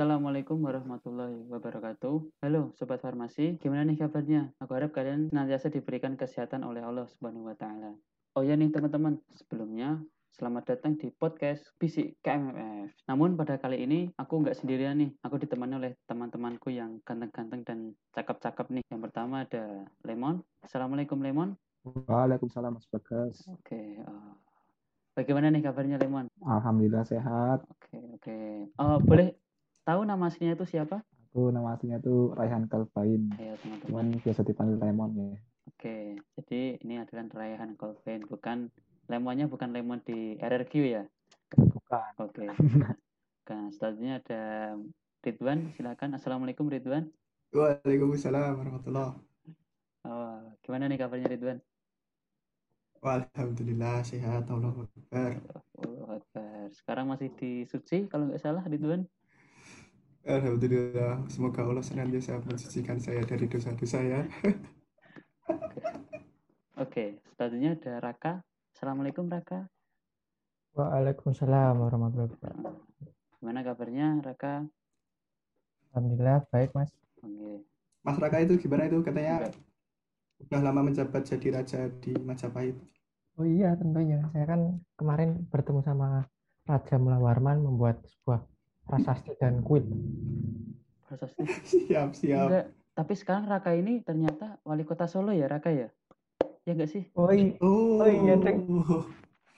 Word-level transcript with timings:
Assalamualaikum 0.00 0.64
warahmatullahi 0.64 1.44
wabarakatuh. 1.52 2.40
Halo 2.40 2.72
Sobat 2.72 3.04
Farmasi, 3.04 3.60
gimana 3.60 3.84
nih 3.84 4.00
kabarnya? 4.00 4.48
Aku 4.56 4.72
harap 4.72 4.96
kalian 4.96 5.28
senantiasa 5.28 5.68
diberikan 5.68 6.16
kesehatan 6.16 6.64
oleh 6.64 6.80
Allah 6.80 7.04
Subhanahu 7.04 7.44
wa 7.44 7.52
Ta'ala. 7.52 7.92
Oh 8.32 8.40
ya 8.40 8.56
nih 8.56 8.72
teman-teman, 8.72 9.20
sebelumnya 9.36 10.00
selamat 10.40 10.72
datang 10.72 10.96
di 10.96 11.12
podcast 11.12 11.68
Bisik 11.76 12.16
KMMF. 12.24 12.96
Namun 13.12 13.36
pada 13.36 13.60
kali 13.60 13.84
ini 13.84 14.08
aku 14.16 14.40
nggak 14.40 14.56
sendirian 14.64 15.04
nih, 15.04 15.12
aku 15.20 15.36
ditemani 15.36 15.76
oleh 15.76 15.92
teman-temanku 16.08 16.72
yang 16.72 16.96
ganteng-ganteng 17.04 17.60
dan 17.68 17.78
cakep-cakep 18.16 18.80
nih. 18.80 18.84
Yang 18.88 19.00
pertama 19.04 19.44
ada 19.44 19.84
Lemon. 20.08 20.40
Assalamualaikum 20.64 21.20
Lemon. 21.20 21.52
Waalaikumsalam 21.84 22.72
Mas 22.72 22.88
Bagas. 22.88 23.44
Oke, 23.52 24.00
uh, 24.00 24.32
bagaimana 25.12 25.52
nih 25.52 25.60
kabarnya 25.60 26.00
Lemon? 26.00 26.24
Alhamdulillah 26.48 27.04
sehat. 27.04 27.68
Oke, 27.68 28.00
oke. 28.16 28.40
Oh, 28.80 28.96
boleh 28.96 29.36
tahu 29.90 30.06
nama 30.06 30.30
aslinya 30.30 30.54
itu 30.54 30.66
siapa? 30.70 31.02
Aku 31.34 31.50
nama 31.50 31.74
aslinya 31.74 31.98
tuh 31.98 32.30
Raihan 32.38 32.70
Kalbain. 32.70 33.34
Ayo 33.42 33.58
teman-teman. 33.58 33.90
Cuman 33.90 34.06
biasa 34.22 34.40
dipanggil 34.46 34.78
Lemon 34.78 35.10
ya. 35.18 35.30
Oke, 35.70 36.18
jadi 36.38 36.76
ini 36.82 36.98
adalah 36.98 37.26
Raihan 37.30 37.72
Colvin, 37.78 38.26
bukan 38.26 38.68
lemonnya 39.06 39.46
bukan 39.48 39.70
lemon 39.70 40.02
di 40.04 40.34
RRQ 40.36 40.74
ya? 40.82 41.02
Bukan. 41.56 42.12
Oke. 42.22 42.46
Nah, 43.50 43.66
selanjutnya 43.74 44.22
ada 44.22 44.42
Ridwan, 45.26 45.74
silakan. 45.74 46.14
Assalamualaikum 46.14 46.70
Ridwan. 46.70 47.10
Waalaikumsalam 47.50 48.62
warahmatullah. 48.62 49.18
Oh, 50.06 50.38
gimana 50.62 50.86
nih 50.86 51.02
kabarnya 51.02 51.34
Ridwan? 51.34 51.58
Alhamdulillah 53.02 54.06
sehat 54.06 54.46
Allah 54.46 54.70
Akbar. 54.70 55.42
Oh, 55.82 56.14
Akbar. 56.14 56.70
Sekarang 56.70 57.10
masih 57.10 57.34
di 57.34 57.66
Suci 57.66 58.06
kalau 58.06 58.30
nggak 58.30 58.38
salah 58.38 58.62
Ridwan. 58.70 59.02
Alhamdulillah 60.20 61.24
semoga 61.32 61.64
Allah 61.64 61.80
senantiasa 61.80 62.44
mensucikan 62.44 63.00
saya 63.00 63.24
dari 63.24 63.48
dosa-dosa 63.48 64.04
ya. 64.04 64.20
Oke, 66.76 67.24
selanjutnya 67.36 67.72
ada 67.80 67.92
Raka. 68.04 68.32
Assalamualaikum 68.76 69.32
Raka. 69.32 69.64
Waalaikumsalam 70.76 71.72
warahmatullahi 71.80 72.36
wabarakatuh. 72.36 72.72
Gimana 73.40 73.60
kabarnya 73.64 74.06
Raka? 74.20 74.68
Alhamdulillah 75.90 76.44
baik 76.52 76.76
mas. 76.76 76.92
Oke. 77.24 77.64
Mas 78.04 78.16
Raka 78.20 78.44
itu 78.44 78.60
gimana 78.60 78.92
itu 78.92 79.00
katanya 79.00 79.48
Enggak. 79.48 79.56
udah 80.40 80.60
lama 80.60 80.80
menjabat 80.88 81.22
jadi 81.24 81.48
raja 81.60 81.80
di 82.00 82.12
Majapahit. 82.20 82.76
Oh 83.40 83.48
iya 83.48 83.72
tentunya. 83.72 84.20
Saya 84.36 84.44
kan 84.44 84.60
kemarin 85.00 85.48
bertemu 85.48 85.80
sama 85.80 86.28
Raja 86.68 86.96
Mulawarman 87.00 87.64
membuat 87.64 88.04
sebuah 88.04 88.44
prasasti 88.90 89.32
dan 89.38 89.62
kuil. 89.62 89.86
Prasasti. 91.06 91.42
Siap 91.70 92.10
siap. 92.18 92.50
Enggak, 92.50 92.66
tapi 92.98 93.12
sekarang 93.14 93.46
Raka 93.46 93.70
ini 93.78 94.02
ternyata 94.02 94.58
wali 94.66 94.82
kota 94.82 95.06
Solo 95.06 95.30
ya 95.30 95.46
Raka 95.46 95.70
ya? 95.70 95.86
Ya 96.66 96.74
enggak 96.74 96.90
sih? 96.90 97.06
Oh 97.14 97.30
iya. 97.30 97.54
Oh, 97.62 98.02
Oh 98.02 98.10
iya, 98.10 98.34
Deng. 98.34 98.58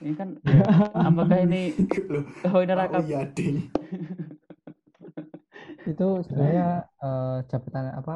Ini 0.02 0.12
kan 0.18 0.28
apakah 1.08 1.38
ini 1.48 1.72
oh 2.52 2.60
ini 2.60 2.72
Raka 2.76 3.00
oh 3.00 3.04
iya 3.08 3.24
ding. 3.32 3.72
Itu 5.82 6.22
sebenarnya 6.28 6.86
eh, 7.02 7.36
jabatan 7.48 7.84
apa 7.96 8.14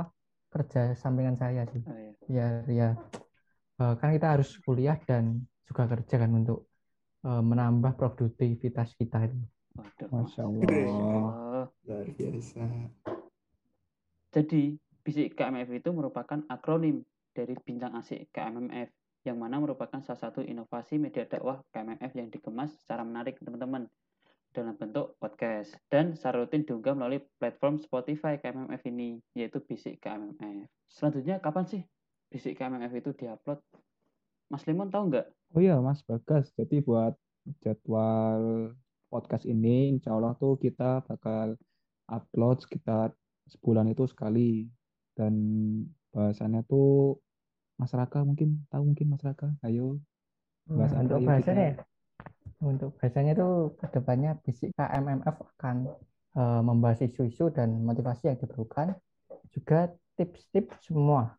kerja 0.53 0.95
sampingan 1.01 1.37
saya 1.41 1.65
sih. 1.73 1.83
Oh, 1.83 1.97
iya. 1.97 2.13
Ya 2.29 2.47
ya. 2.69 2.89
Eh, 3.81 3.95
kan 4.01 4.09
kita 4.13 4.37
harus 4.37 4.57
kuliah 4.63 5.01
dan 5.09 5.45
juga 5.65 5.89
kerja 5.89 6.21
kan 6.23 6.31
untuk 6.37 6.69
eh, 7.25 7.43
menambah 7.43 7.97
produktivitas 7.97 8.93
kita 9.01 9.27
itu. 9.31 9.56
Waduh. 9.77 10.09
Masya 10.09 10.43
Allah. 10.49 11.69
Luar 11.85 12.09
biasa. 12.17 12.65
Jadi, 14.33 14.77
Bisik 15.07 15.39
KMF 15.39 15.71
itu 15.71 15.95
merupakan 15.95 16.43
akronim 16.51 17.07
dari 17.31 17.55
Bintang 17.63 17.95
Asik 17.95 18.27
KMMF, 18.35 18.91
yang 19.23 19.39
mana 19.39 19.63
merupakan 19.63 20.03
salah 20.03 20.19
satu 20.19 20.43
inovasi 20.43 20.99
media 20.99 21.29
dakwah 21.29 21.63
KMMF 21.71 22.13
yang 22.17 22.29
dikemas 22.33 22.75
secara 22.83 23.07
menarik, 23.07 23.39
teman-teman, 23.39 23.87
dalam 24.51 24.75
bentuk 24.75 25.15
podcast. 25.23 25.79
Dan 25.87 26.19
secara 26.19 26.43
rutin 26.43 26.67
diunggah 26.67 26.97
melalui 26.97 27.23
platform 27.39 27.79
Spotify 27.79 28.41
KMMF 28.41 28.83
ini, 28.89 29.21
yaitu 29.37 29.63
Bisik 29.63 30.03
KMMF. 30.03 30.67
Selanjutnya, 30.91 31.39
kapan 31.39 31.65
sih 31.69 31.83
Bisik 32.27 32.59
KMMF 32.59 32.93
itu 32.99 33.15
diupload? 33.15 33.63
Mas 34.51 34.67
Limon 34.67 34.91
tahu 34.91 35.11
nggak? 35.11 35.27
Oh 35.55 35.61
iya 35.63 35.79
Mas 35.79 36.03
Bagas. 36.03 36.51
Jadi 36.55 36.83
buat 36.83 37.15
jadwal 37.63 38.75
podcast 39.09 39.45
ini, 39.47 39.95
insya 39.95 40.15
Allah 40.15 40.35
tuh 40.37 40.59
kita 40.59 41.03
bakal 41.07 41.55
upload 42.11 42.63
sekitar 42.63 43.15
sebulan 43.51 43.91
itu 43.91 44.05
sekali. 44.07 44.67
Dan 45.17 45.35
bahasannya 46.13 46.63
tuh 46.69 47.17
Mas 47.81 47.93
Raka 47.93 48.25
mungkin 48.25 48.65
tahu 48.69 48.93
mungkin 48.93 49.07
Mas 49.13 49.23
Raka. 49.25 49.53
Ayo. 49.65 50.01
Bahas 50.67 50.93
Nah, 50.93 51.01
apa 51.01 51.05
untuk 51.07 51.19
bahasanya 51.25 51.55
kita? 51.55 51.63
ya? 51.63 51.75
Untuk 52.65 52.91
bahasanya 52.99 53.33
itu 53.37 53.49
ke 53.79 53.87
depannya 53.93 54.31
Bisik 54.43 54.71
KMMF 54.75 55.37
akan 55.57 55.77
eh, 56.37 56.61
membahas 56.65 56.99
isu-isu 57.07 57.49
dan 57.55 57.81
motivasi 57.81 58.29
yang 58.29 58.39
diperlukan, 58.41 58.97
juga 59.55 59.93
tips-tips 60.17 60.91
semua. 60.91 61.37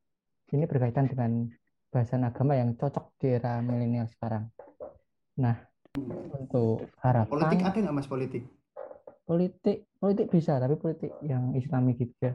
Ini 0.48 0.64
berkaitan 0.64 1.12
dengan 1.12 1.52
bahasan 1.92 2.24
agama 2.24 2.56
yang 2.56 2.78
cocok 2.78 3.18
di 3.20 3.36
era 3.36 3.60
milenial 3.60 4.08
sekarang. 4.08 4.48
Nah, 5.38 5.67
untuk 6.36 6.86
Politik 7.02 7.62
harapan 7.62 7.66
ada 7.66 7.78
nggak 7.82 7.96
Mas 7.96 8.10
politik? 8.10 8.44
politik, 9.28 9.84
politik 10.00 10.28
bisa, 10.32 10.56
tapi 10.56 10.80
politik 10.80 11.12
yang 11.20 11.52
Islami 11.52 12.00
gitu 12.00 12.16
ya. 12.24 12.34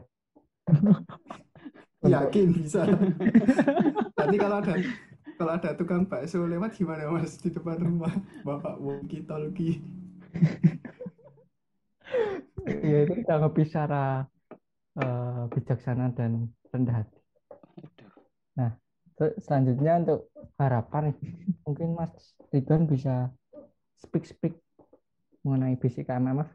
Yakin 2.13 2.53
bisa. 2.53 2.85
Nanti 4.19 4.37
kalau 4.37 4.61
ada 4.61 4.73
kalau 5.33 5.51
ada 5.57 5.73
tukang 5.73 6.05
bakso 6.05 6.45
lewat 6.45 6.77
gimana 6.77 7.09
Mas 7.09 7.41
di 7.41 7.49
depan 7.49 7.81
rumah 7.81 8.13
Bapak 8.45 8.77
Woki 8.77 9.25
Tolki. 9.25 9.81
ya 12.93 13.09
itu 13.09 13.13
kita 13.25 13.41
ngopi 13.41 13.65
secara 13.65 14.29
eh, 15.01 15.43
bijaksana 15.49 16.13
dan 16.13 16.53
rendah 16.69 17.01
hati. 17.01 17.23
Terus 19.13 19.45
selanjutnya 19.45 20.01
untuk 20.01 20.33
harapan 20.57 21.13
nih, 21.13 21.17
mungkin 21.69 21.93
Mas 21.93 22.33
Ridwan 22.49 22.89
bisa 22.89 23.29
speak-speak 24.03 24.59
mengenai 25.47 25.79
bisik 25.79 26.11
KMMF. 26.11 26.51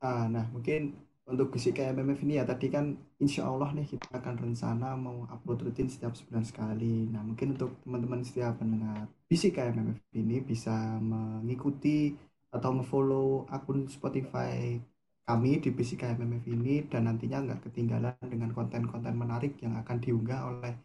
Ah, 0.00 0.24
nah 0.32 0.48
mungkin 0.52 0.96
untuk 1.26 1.50
Bisik 1.50 1.82
KMMF 1.82 2.22
ini 2.22 2.38
ya 2.38 2.46
tadi 2.46 2.70
kan 2.70 2.94
insya 3.18 3.50
Allah 3.50 3.74
nih 3.74 3.98
kita 3.98 4.14
akan 4.14 4.46
rencana 4.46 4.94
mau 4.94 5.26
upload 5.26 5.66
rutin 5.66 5.90
setiap 5.90 6.14
sebulan 6.14 6.46
sekali. 6.46 7.10
Nah 7.10 7.18
mungkin 7.26 7.58
untuk 7.58 7.82
teman-teman 7.82 8.22
setiap 8.22 8.62
pendengar 8.62 9.10
Bisik 9.26 9.58
KMMF 9.58 9.98
ini 10.14 10.38
bisa 10.38 11.02
mengikuti 11.02 12.14
atau 12.54 12.78
nge-follow 12.78 13.50
akun 13.50 13.90
Spotify 13.90 14.78
kami 15.26 15.58
di 15.58 15.74
Bisik 15.74 16.06
KMMF 16.06 16.46
ini 16.46 16.86
dan 16.86 17.10
nantinya 17.10 17.42
nggak 17.42 17.60
ketinggalan 17.66 18.14
dengan 18.22 18.54
konten-konten 18.54 19.18
menarik 19.18 19.58
yang 19.58 19.74
akan 19.82 19.98
diunggah 19.98 20.40
oleh 20.46 20.78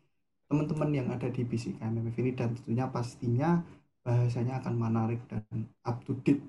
teman-teman 0.49 0.89
yang 0.89 1.07
ada 1.13 1.29
di 1.29 1.45
Bisik 1.45 1.77
KMMF 1.77 2.17
ini 2.17 2.33
dan 2.33 2.57
tentunya 2.57 2.89
pastinya 2.89 3.61
bahasanya 4.01 4.61
akan 4.61 4.73
menarik 4.77 5.21
dan 5.29 5.43
up 5.85 6.01
to 6.05 6.17
date. 6.25 6.41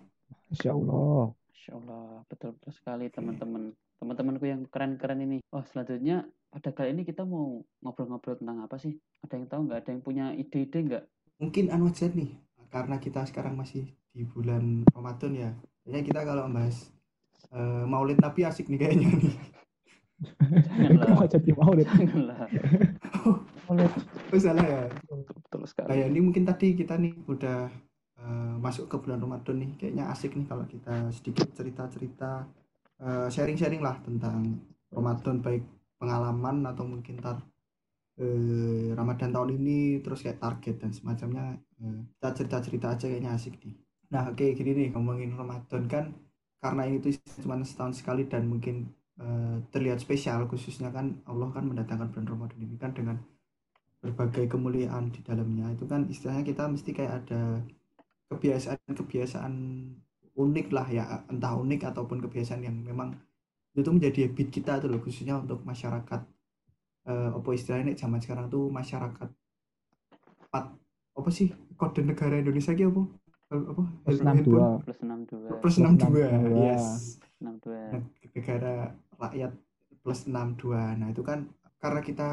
Masya 0.50 0.72
Allah. 0.72 1.32
Masya 1.52 1.72
Allah, 1.76 2.04
betul-betul 2.28 2.72
sekali 2.72 3.06
teman-teman. 3.08 3.72
Teman-temanku 4.00 4.44
yang 4.48 4.66
keren-keren 4.66 5.22
ini. 5.22 5.38
Oh, 5.54 5.62
selanjutnya 5.62 6.26
pada 6.50 6.74
kali 6.74 6.92
ini 6.92 7.02
kita 7.06 7.22
mau 7.22 7.62
ngobrol-ngobrol 7.80 8.36
tentang 8.36 8.64
apa 8.64 8.76
sih? 8.76 8.98
Ada 9.22 9.38
yang 9.38 9.46
tahu 9.48 9.60
nggak? 9.68 9.78
Ada 9.84 9.91
yang 9.94 10.02
punya 10.02 10.24
ide-ide 10.34 10.78
nggak? 10.82 11.04
mungkin 11.42 11.74
anu 11.74 11.91
aja 11.91 12.06
nih 12.06 12.30
karena 12.70 13.02
kita 13.02 13.26
sekarang 13.26 13.58
masih 13.58 13.91
di 14.14 14.22
bulan 14.22 14.86
Ramadan 14.94 15.32
ya 15.34 15.50
kayaknya 15.82 16.03
kita 16.06 16.21
kalau 16.22 16.47
bahas 16.47 16.86
eh, 17.50 17.82
Maulid 17.82 18.22
Nabi 18.22 18.47
asik 18.47 18.71
nih 18.71 18.78
kayaknya 18.78 19.10
nih 19.18 19.34
Janganlah, 20.22 21.18
Kok 21.18 21.28
jadi 21.34 21.50
maulid? 21.59 21.88
janganlah. 21.91 22.47
Oleh 23.66 23.91
oh 24.30 24.38
salah 24.38 24.62
ya 24.62 24.82
Nah 25.62 25.70
sekali. 25.70 26.03
ya 26.03 26.06
ini 26.10 26.20
mungkin 26.26 26.42
tadi 26.42 26.74
kita 26.74 26.94
nih 26.98 27.14
udah 27.30 27.59
eh, 28.22 28.54
masuk 28.59 28.91
ke 28.91 28.97
bulan 29.03 29.18
Ramadan 29.22 29.56
nih 29.62 29.70
kayaknya 29.78 30.04
asik 30.10 30.34
nih 30.34 30.47
kalau 30.50 30.64
kita 30.66 30.94
sedikit 31.14 31.48
cerita-cerita 31.54 32.30
eh, 33.03 33.28
sharing-sharing 33.30 33.82
lah 33.82 33.97
tentang 34.03 34.59
Ramadan 34.91 35.38
baik 35.38 35.62
pengalaman 36.03 36.66
atau 36.66 36.84
mungkin 36.86 37.16
tar 37.22 37.38
eh, 38.18 38.91
Ramadan 38.98 39.30
tahun 39.34 39.50
ini 39.62 40.03
terus 40.04 40.22
kayak 40.26 40.42
target 40.42 40.76
dan 40.82 40.91
semacamnya 40.94 41.47
eh, 41.82 41.98
kita 42.18 42.28
cerita-cerita 42.38 42.86
aja 42.94 43.06
kayaknya 43.10 43.32
asik 43.38 43.54
nih 43.62 43.74
nah 44.12 44.28
oke 44.28 44.44
gini 44.58 44.70
nih 44.76 44.88
ngomongin 44.94 45.32
Ramadan 45.38 45.84
kan 45.88 46.04
karena 46.62 46.82
ini 46.86 46.98
tuh 47.03 47.12
cuma 47.42 47.58
setahun 47.65 47.98
sekali 48.03 48.26
dan 48.30 48.47
mungkin 48.47 48.91
terlihat 49.70 50.03
spesial 50.03 50.50
khususnya 50.50 50.91
kan 50.91 51.22
Allah 51.30 51.47
kan 51.54 51.62
mendatangkan 51.68 52.10
bulan 52.10 52.26
Ramadan 52.26 52.58
ini 52.58 52.74
kan 52.80 52.91
dengan 52.91 53.16
berbagai 54.03 54.51
kemuliaan 54.51 55.09
di 55.09 55.22
dalamnya 55.22 55.71
itu 55.71 55.87
kan 55.87 56.10
istilahnya 56.10 56.43
kita 56.43 56.66
mesti 56.66 56.91
kayak 56.91 57.22
ada 57.22 57.63
kebiasaan-kebiasaan 58.28 59.54
unik 60.33 60.69
lah 60.72 60.87
ya 60.89 61.04
entah 61.28 61.54
unik 61.54 61.87
ataupun 61.87 62.19
kebiasaan 62.21 62.66
yang 62.66 62.75
memang 62.75 63.15
itu 63.72 63.87
menjadi 63.87 64.27
habit 64.27 64.49
kita 64.51 64.83
tuh 64.83 64.91
loh 64.91 64.99
khususnya 64.99 65.39
untuk 65.39 65.63
masyarakat 65.63 66.21
eh, 67.07 67.31
apa 67.31 67.49
istilahnya 67.53 67.95
zaman 67.95 68.19
sekarang 68.19 68.49
tuh 68.49 68.66
masyarakat 68.69 69.28
empat 70.43 70.65
apa 71.13 71.28
sih 71.31 71.49
kode 71.72 72.03
negara 72.03 72.37
Indonesia 72.37 72.75
ki 72.75 72.87
apa 72.87 73.03
Eh, 73.53 73.60
apa 73.69 73.84
Plus 74.01 74.21
Handphone- 74.25 74.81
62. 74.81 74.81
Plus 74.81 74.97
62. 74.97 75.60
plus 75.60 75.60
Plus 75.60 75.77
62 75.77 76.25
62. 76.25 76.65
yes 76.65 76.84
62. 77.37 77.93
Neg- 77.93 78.13
negara 78.33 78.72
rakyat 79.15 79.53
plus 80.01 80.21
62 80.25 80.72
nah 80.72 81.09
itu 81.13 81.21
kan 81.21 81.39
karena 81.77 82.01
kita 82.01 82.28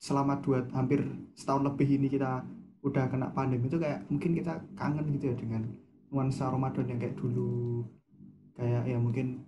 selama 0.00 0.40
dua 0.40 0.64
hampir 0.72 1.04
setahun 1.36 1.60
lebih 1.60 2.00
ini 2.00 2.08
kita 2.08 2.40
udah 2.80 3.04
kena 3.12 3.28
pandemi 3.36 3.68
itu 3.68 3.76
kayak 3.76 4.08
mungkin 4.08 4.32
kita 4.32 4.56
kangen 4.72 5.04
gitu 5.12 5.28
ya 5.28 5.36
dengan 5.36 5.68
nuansa 6.08 6.48
Ramadan 6.48 6.88
yang 6.88 6.98
kayak 6.98 7.16
dulu. 7.20 7.84
Kayak 8.56 8.82
ya 8.88 8.98
mungkin 8.98 9.44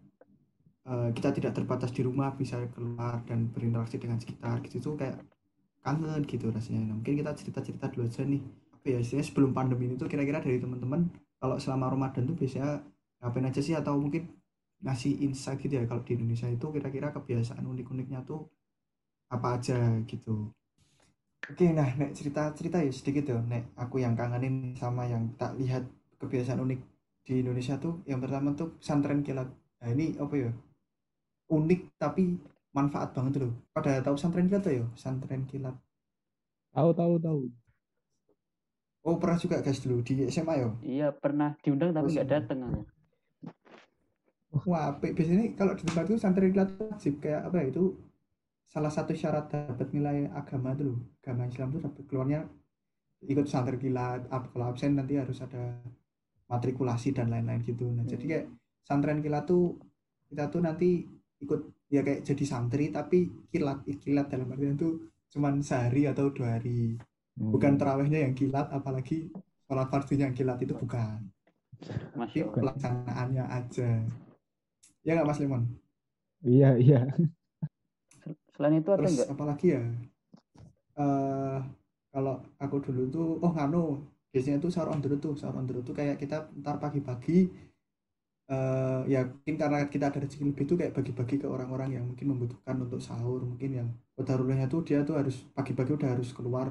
eh, 0.85 1.09
kita 1.17 1.33
tidak 1.33 1.53
terbatas 1.57 1.91
di 1.97 2.05
rumah 2.05 2.37
bisa 2.37 2.61
keluar 2.77 3.25
dan 3.25 3.49
berinteraksi 3.49 3.97
dengan 3.97 4.21
sekitar 4.21 4.61
gitu. 4.69 4.85
Itu 4.85 4.91
kayak 5.01 5.25
kangen 5.81 6.23
gitu 6.29 6.53
rasanya. 6.53 6.93
Nah, 6.93 7.01
mungkin 7.01 7.17
kita 7.19 7.33
cerita-cerita 7.33 7.89
dulu 7.89 8.07
aja 8.07 8.23
nih. 8.23 8.43
Apa 8.77 8.87
ya 8.93 8.99
istilahnya 9.01 9.27
sebelum 9.27 9.51
pandemi 9.57 9.89
ini 9.89 9.97
tuh 9.97 10.07
kira-kira 10.13 10.45
dari 10.45 10.61
teman-teman 10.61 11.09
kalau 11.41 11.57
selama 11.57 11.91
Ramadan 11.91 12.29
tuh 12.29 12.37
biasanya 12.37 12.85
ngapain 13.25 13.49
aja 13.49 13.61
sih? 13.65 13.73
Atau 13.73 13.97
mungkin 13.97 14.29
ngasih 14.85 15.25
insight 15.25 15.63
gitu 15.63 15.79
ya 15.79 15.87
kalau 15.89 16.03
di 16.05 16.19
Indonesia 16.19 16.51
itu 16.51 16.67
kira-kira 16.69 17.15
kebiasaan 17.15 17.63
unik-uniknya 17.63 18.27
tuh 18.27 18.51
apa 19.33 19.57
aja 19.57 19.81
gitu. 20.05 20.53
Oke, 21.43 21.75
nah 21.75 21.89
nek 21.99 22.15
cerita-cerita 22.15 22.79
ya 22.85 22.93
sedikit 22.93 23.25
ya, 23.35 23.39
nek 23.43 23.75
aku 23.75 23.99
yang 23.99 24.15
kangenin 24.15 24.77
sama 24.79 25.09
yang 25.09 25.33
tak 25.35 25.59
lihat 25.59 25.83
kebiasaan 26.23 26.63
unik 26.63 26.81
di 27.27 27.43
Indonesia 27.43 27.75
tuh 27.81 27.99
yang 28.07 28.23
pertama 28.23 28.55
tuh 28.55 28.79
pesantren 28.79 29.25
kilat. 29.27 29.51
Nah 29.83 29.89
ini 29.91 30.15
apa 30.21 30.35
ya? 30.39 30.51
Unik 31.51 31.99
tapi 31.99 32.39
manfaat 32.71 33.11
banget 33.11 33.43
loh. 33.43 33.53
Pada 33.75 33.99
tahu 34.05 34.15
pesantren 34.15 34.47
kilat 34.47 34.63
tuh 34.63 34.75
ya? 34.79 34.85
Pesantren 34.95 35.43
kilat. 35.51 35.75
Tahu 36.71 36.91
tahu 36.95 37.15
tahu. 37.19 37.41
Oh 39.03 39.19
pernah 39.19 39.35
juga 39.35 39.59
guys 39.59 39.83
dulu 39.83 39.99
di 40.07 40.31
SMA 40.31 40.55
ya? 40.63 40.69
Iya, 40.87 41.09
pernah 41.11 41.59
diundang 41.59 41.91
tapi 41.91 42.15
nggak 42.15 42.31
datang. 42.31 42.87
Wah, 44.69 44.95
apik. 44.95 45.17
biasanya 45.17 45.59
kalau 45.59 45.75
di 45.75 45.83
tempatku 45.91 46.15
pesantren 46.15 46.55
kilat 46.55 46.71
tuh 46.77 46.87
wajib 46.87 47.15
kayak 47.19 47.51
apa 47.51 47.57
ya 47.59 47.67
itu 47.75 47.85
salah 48.73 48.93
satu 48.97 49.13
syarat 49.21 49.45
dapat 49.53 49.89
nilai 49.97 50.19
agama 50.41 50.69
itu 50.75 50.83
loh 50.89 50.99
agama 51.21 51.43
Islam 51.53 51.69
tuh 51.75 51.81
dapat 51.87 52.03
keluarnya 52.09 52.41
ikut 53.33 53.45
pesantren 53.47 53.79
kilat 53.85 54.21
ab- 54.35 54.49
kalau 54.53 54.67
absen 54.73 54.93
nanti 54.99 55.15
harus 55.23 55.39
ada 55.47 55.63
matrikulasi 56.51 57.09
dan 57.17 57.27
lain-lain 57.33 57.61
gitu 57.69 57.85
nah 57.97 58.05
jadi 58.13 58.25
kayak 58.31 58.47
pesantren 58.83 59.21
kilat 59.25 59.45
tuh 59.51 59.65
kita 60.29 60.45
tuh 60.53 60.61
nanti 60.67 60.89
ikut 61.45 61.61
ya 61.93 62.01
kayak 62.07 62.21
jadi 62.29 62.45
santri 62.53 62.87
tapi 62.99 63.19
kilat 63.53 63.79
kilat 64.05 64.27
dalam 64.33 64.49
artian 64.55 64.77
tuh 64.81 64.93
cuman 65.33 65.61
sehari 65.61 66.03
atau 66.13 66.33
dua 66.37 66.59
hari 66.61 66.97
Hmm. 67.33 67.49
bukan 67.49 67.81
terawihnya 67.81 68.29
yang 68.29 68.37
kilat 68.37 68.69
apalagi 68.69 69.33
sholat 69.65 69.89
fardunya 69.89 70.29
yang 70.29 70.37
kilat 70.37 70.61
itu 70.61 70.77
bukan 70.77 71.33
Masya 72.13 72.45
Allah. 72.45 72.53
pelaksanaannya 72.61 73.45
aja 73.49 73.89
ya 75.01 75.11
nggak 75.17 75.29
Mas 75.29 75.41
Lemon 75.41 75.63
Iya 76.45 76.69
iya. 76.83 76.99
Selain 78.57 78.75
itu 78.81 78.91
ada 78.93 79.03
Terus 79.03 79.13
nggak? 79.13 79.29
apalagi 79.33 79.67
ya? 79.77 79.83
eh 81.01 81.59
kalau 82.13 82.37
aku 82.61 82.77
dulu 82.85 83.03
tuh, 83.09 83.27
oh 83.41 83.53
nganu, 83.57 83.97
biasanya 84.33 84.61
tuh 84.61 84.69
sahur 84.69 84.93
on 84.93 85.01
the 85.01 85.09
road 85.09 85.21
tuh, 85.25 85.33
sahur 85.41 85.57
on 85.57 85.65
the 85.65 85.73
road 85.73 85.85
tuh 85.89 85.97
kayak 85.97 86.21
kita 86.21 86.37
ntar 86.61 86.77
pagi-pagi, 86.77 87.49
eh 88.53 89.01
ya 89.09 89.21
mungkin 89.25 89.55
karena 89.57 89.79
kita 89.89 90.05
ada 90.13 90.19
rezeki 90.25 90.45
lebih 90.53 90.65
tuh 90.71 90.77
kayak 90.81 90.93
bagi-bagi 90.97 91.37
ke 91.43 91.47
orang-orang 91.49 91.97
yang 91.97 92.05
mungkin 92.11 92.27
membutuhkan 92.37 92.77
untuk 92.85 93.01
sahur, 93.01 93.41
mungkin 93.41 93.71
yang 93.81 93.89
kodarulahnya 94.17 94.67
tuh 94.69 94.85
dia 94.85 95.01
tuh 95.09 95.17
harus 95.21 95.37
pagi-pagi 95.57 95.93
udah 95.97 96.11
harus 96.13 96.29
keluar, 96.37 96.69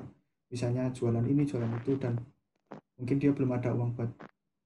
misalnya 0.54 0.94
jualan 0.94 1.26
ini, 1.26 1.44
jualan 1.50 1.72
itu, 1.82 1.98
dan 1.98 2.14
mungkin 3.02 3.18
dia 3.18 3.32
belum 3.34 3.52
ada 3.58 3.74
uang 3.74 3.98
buat 3.98 4.12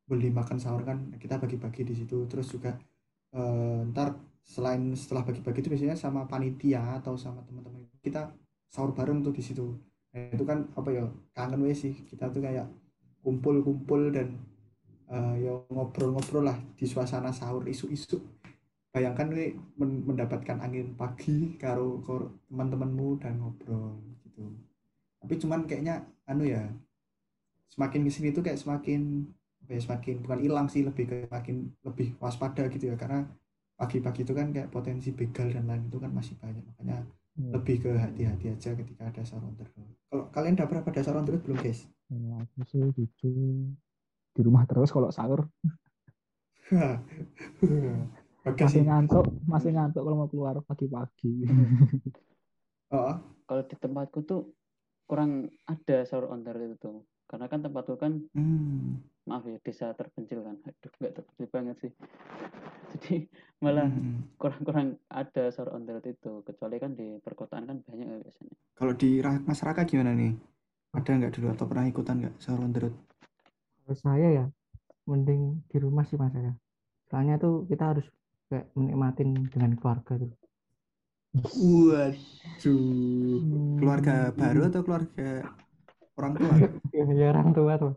beli 0.10 0.30
makan 0.36 0.58
sahur 0.60 0.84
kan, 0.84 1.16
kita 1.18 1.40
bagi-bagi 1.40 1.82
di 1.88 1.96
situ, 1.96 2.28
terus 2.28 2.52
juga 2.52 2.76
eh, 3.36 3.80
ntar 3.96 4.16
selain 4.46 4.94
setelah 4.94 5.24
bagi-bagi 5.28 5.60
itu 5.66 5.70
biasanya 5.74 5.98
sama 5.98 6.22
panitia 6.30 7.02
atau 7.02 7.18
sama 7.18 7.42
teman-teman 7.48 7.90
kita 8.06 8.30
sahur 8.70 8.94
bareng 8.94 9.26
tuh 9.26 9.34
di 9.34 9.42
situ. 9.42 9.66
Nah, 10.14 10.30
itu 10.32 10.44
kan 10.46 10.70
apa 10.78 10.90
ya 10.94 11.06
kangen 11.36 11.62
wes 11.66 11.82
sih. 11.86 11.96
Kita 12.06 12.30
tuh 12.30 12.42
kayak 12.46 12.70
kumpul-kumpul 13.26 14.14
dan 14.14 14.38
eh, 15.10 15.36
ya 15.50 15.54
ngobrol-ngobrol 15.74 16.46
lah 16.50 16.58
di 16.78 16.86
suasana 16.86 17.34
sahur 17.34 17.66
isu-isu. 17.66 18.22
Bayangkan 18.94 19.28
men- 19.80 20.04
mendapatkan 20.08 20.58
angin 20.66 20.96
pagi 20.96 21.60
karo 21.60 22.00
teman-temanmu 22.48 23.20
dan 23.20 23.42
ngobrol 23.42 24.00
gitu. 24.24 24.46
Tapi 25.20 25.34
cuman 25.42 25.68
kayaknya 25.68 26.06
anu 26.30 26.46
ya 26.48 26.64
semakin 27.74 28.02
ke 28.08 28.12
sini 28.14 28.30
tuh 28.32 28.44
kayak 28.46 28.60
semakin 28.62 29.02
ya, 29.68 29.80
semakin 29.82 30.16
bukan 30.24 30.40
hilang 30.40 30.68
sih 30.72 30.82
lebih 30.86 31.06
ke 31.10 31.16
semakin 31.30 31.56
lebih 31.84 32.08
waspada 32.22 32.64
gitu 32.72 32.94
ya. 32.94 32.96
Karena 32.96 33.26
pagi-pagi 33.76 34.24
itu 34.24 34.34
kan 34.36 34.48
kayak 34.56 34.72
potensi 34.72 35.12
begal 35.12 35.52
dan 35.52 35.68
lain 35.68 35.92
itu 35.92 36.00
kan 36.00 36.12
masih 36.12 36.36
banyak 36.40 36.64
makanya 36.64 37.04
Hmm. 37.36 37.52
lebih 37.52 37.84
ke 37.84 37.92
hati-hati 38.00 38.48
aja 38.48 38.72
ketika 38.80 39.12
ada 39.12 39.20
sahur 39.28 39.52
on 39.52 39.60
the 39.60 39.68
road. 39.68 39.92
Kalau 40.08 40.24
kalian 40.32 40.56
udah 40.56 40.68
pernah 40.72 40.84
pada 40.88 41.04
sahur 41.04 41.20
on 41.20 41.28
the 41.28 41.36
road 41.36 41.44
belum 41.44 41.60
guys? 41.60 41.84
Kalau 42.08 42.40
aku 42.40 42.60
sih 42.64 42.80
jujur 42.96 43.36
di 44.32 44.40
rumah 44.40 44.64
terus 44.64 44.88
kalau 44.88 45.12
sahur 45.12 45.44
masih 48.56 48.72
sih. 48.72 48.88
ngantuk, 48.88 49.28
masih 49.52 49.76
ngantuk 49.76 50.00
kalau 50.00 50.16
mau 50.16 50.32
keluar 50.32 50.56
pagi-pagi. 50.64 51.44
Oh, 52.94 53.18
Kalau 53.50 53.66
di 53.68 53.76
tempatku 53.76 54.24
tuh 54.24 54.56
kurang 55.10 55.50
ada 55.68 56.06
sahur 56.08 56.32
on 56.32 56.46
the 56.46 56.54
road 56.56 56.72
itu. 56.78 56.92
Karena 57.26 57.50
kan 57.50 57.60
tempatku 57.66 57.98
kan 57.98 58.22
hmm. 58.38 59.02
maaf 59.26 59.44
ya 59.50 59.58
desa 59.66 59.92
terpencil 59.98 60.46
kan. 60.46 60.62
Aduh, 60.62 60.92
nggak 61.02 61.14
terpencil 61.18 61.48
banget 61.50 61.76
sih. 61.82 61.92
Jadi 62.96 63.26
malah 63.60 63.90
Hmm. 63.90 64.30
kurang-kurang 64.38 65.02
ada 65.10 65.50
sahur 65.52 65.76
on 65.76 65.90
the 65.90 65.98
road 65.98 66.06
itu. 66.06 66.46
Kecuali 66.46 66.78
kan 66.78 66.94
di 66.94 67.18
perkotaan 67.20 67.66
kan 67.66 67.78
banyak 67.82 68.08
ya 68.08 68.18
biasanya. 68.22 68.56
Kalau 68.78 68.94
di 68.94 69.20
Ra- 69.20 69.44
Mas 69.44 69.66
Raka 69.66 69.84
gimana 69.84 70.14
nih? 70.14 70.38
Ada 70.96 71.12
nggak 71.12 71.34
dulu 71.36 71.48
atau 71.52 71.66
pernah 71.68 71.86
ikutan 71.92 72.16
nggak 72.24 72.36
sahur 72.40 72.64
on 72.64 72.72
the 72.72 72.88
road? 72.88 72.96
Kalau 73.84 73.96
saya 74.00 74.28
ya 74.32 74.46
mending 75.06 75.60
di 75.70 75.78
rumah 75.78 76.08
sih 76.08 76.18
mas 76.18 76.32
saya. 76.32 76.56
Soalnya 77.12 77.36
tuh 77.38 77.68
kita 77.70 77.94
harus 77.94 78.06
kayak 78.48 78.72
menikmatin 78.78 79.50
dengan 79.50 79.76
keluarga 79.76 80.18
tuh. 80.18 80.32
Waduh. 81.36 82.16
Keluarga 83.76 84.32
baru 84.32 84.72
atau 84.72 84.82
keluarga 84.88 85.44
orang 86.16 86.32
tua? 86.34 86.54
Ya, 86.92 87.04
ya 87.12 87.28
orang 87.32 87.50
tua 87.52 87.74
tuh. 87.78 87.94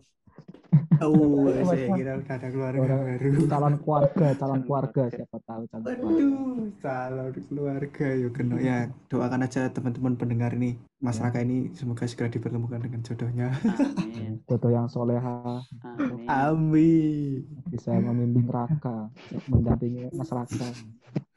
Mas. 0.69 1.01
Oh, 1.01 1.47
saya 1.65 1.95
kira 1.95 2.13
udah 2.19 2.35
ada 2.35 2.49
keluarga 2.51 2.79
Orang- 2.83 3.03
baru. 3.07 3.31
calon 3.47 3.75
keluarga, 3.79 4.27
calon 4.35 4.61
keluarga 4.63 5.03
siapa 5.09 5.37
tahu 5.41 5.63
calon 5.65 5.83
keluarga. 5.87 6.05
Waduh, 6.05 6.67
calon 6.77 7.29
keluarga 7.41 8.07
yuk 8.13 8.33
kena 8.35 8.57
ya 8.59 8.79
doakan 9.07 9.47
aja 9.47 9.71
teman-teman 9.71 10.19
pendengar 10.19 10.53
ini 10.53 10.75
Mas 10.99 11.17
Ya. 11.17 11.31
Raka 11.31 11.41
ini 11.41 11.71
semoga 11.73 12.05
segera 12.05 12.27
dipertemukan 12.29 12.83
dengan 12.83 13.01
jodohnya. 13.01 13.49
Amin. 13.97 14.43
Jodoh 14.51 14.71
yang 14.71 14.89
soleha 14.91 15.63
Amin. 15.87 16.27
Amin. 16.27 17.47
bisa 17.71 17.95
membimbing 17.95 18.51
Raka, 18.51 19.09
mendampingi 19.47 20.11
Mas 20.13 20.29
Raka, 20.29 20.69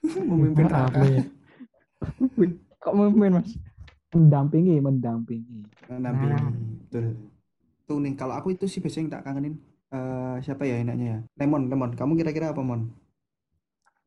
Memimpin 0.02 0.66
Raka. 0.68 1.00
Amin. 1.00 1.24
Kok 2.76 2.94
memimpin 2.98 3.32
mas? 3.38 3.50
Mendampingi, 4.12 4.76
mendampingi. 4.84 5.60
Nabi. 5.88 6.26
Nah. 6.28 6.52
Betul. 6.88 7.06
Tuh 7.88 7.98
nih, 8.00 8.14
kalau 8.16 8.36
aku 8.36 8.56
itu 8.56 8.68
sih 8.68 8.84
biasanya 8.84 9.02
yang 9.04 9.12
tak 9.12 9.24
kangenin 9.28 9.56
eh, 9.92 10.36
siapa 10.44 10.64
ya 10.68 10.80
enaknya 10.80 11.08
ya? 11.08 11.20
Lemon, 11.40 11.68
Lemon. 11.72 11.92
Kamu 11.96 12.16
kira-kira 12.20 12.52
apa, 12.52 12.62
Mon? 12.64 12.92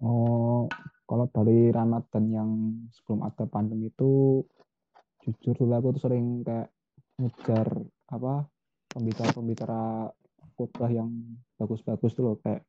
Oh, 0.05 0.69
kalau 1.09 1.29
dari 1.33 1.73
Ramadan 1.73 2.25
yang 2.29 2.51
sebelum 2.93 3.25
ada 3.25 3.45
pandemi 3.49 3.89
itu 3.89 4.45
jujur 5.25 5.57
dulu 5.57 5.73
aku 5.73 5.89
tuh 5.97 6.03
sering 6.09 6.45
kayak 6.45 6.69
ngejar 7.17 7.69
apa 8.13 8.45
pembicara-pembicara 8.93 10.13
khutbah 10.55 10.91
yang 10.93 11.09
bagus-bagus 11.57 12.13
tuh 12.13 12.23
loh 12.29 12.37
kayak 12.45 12.69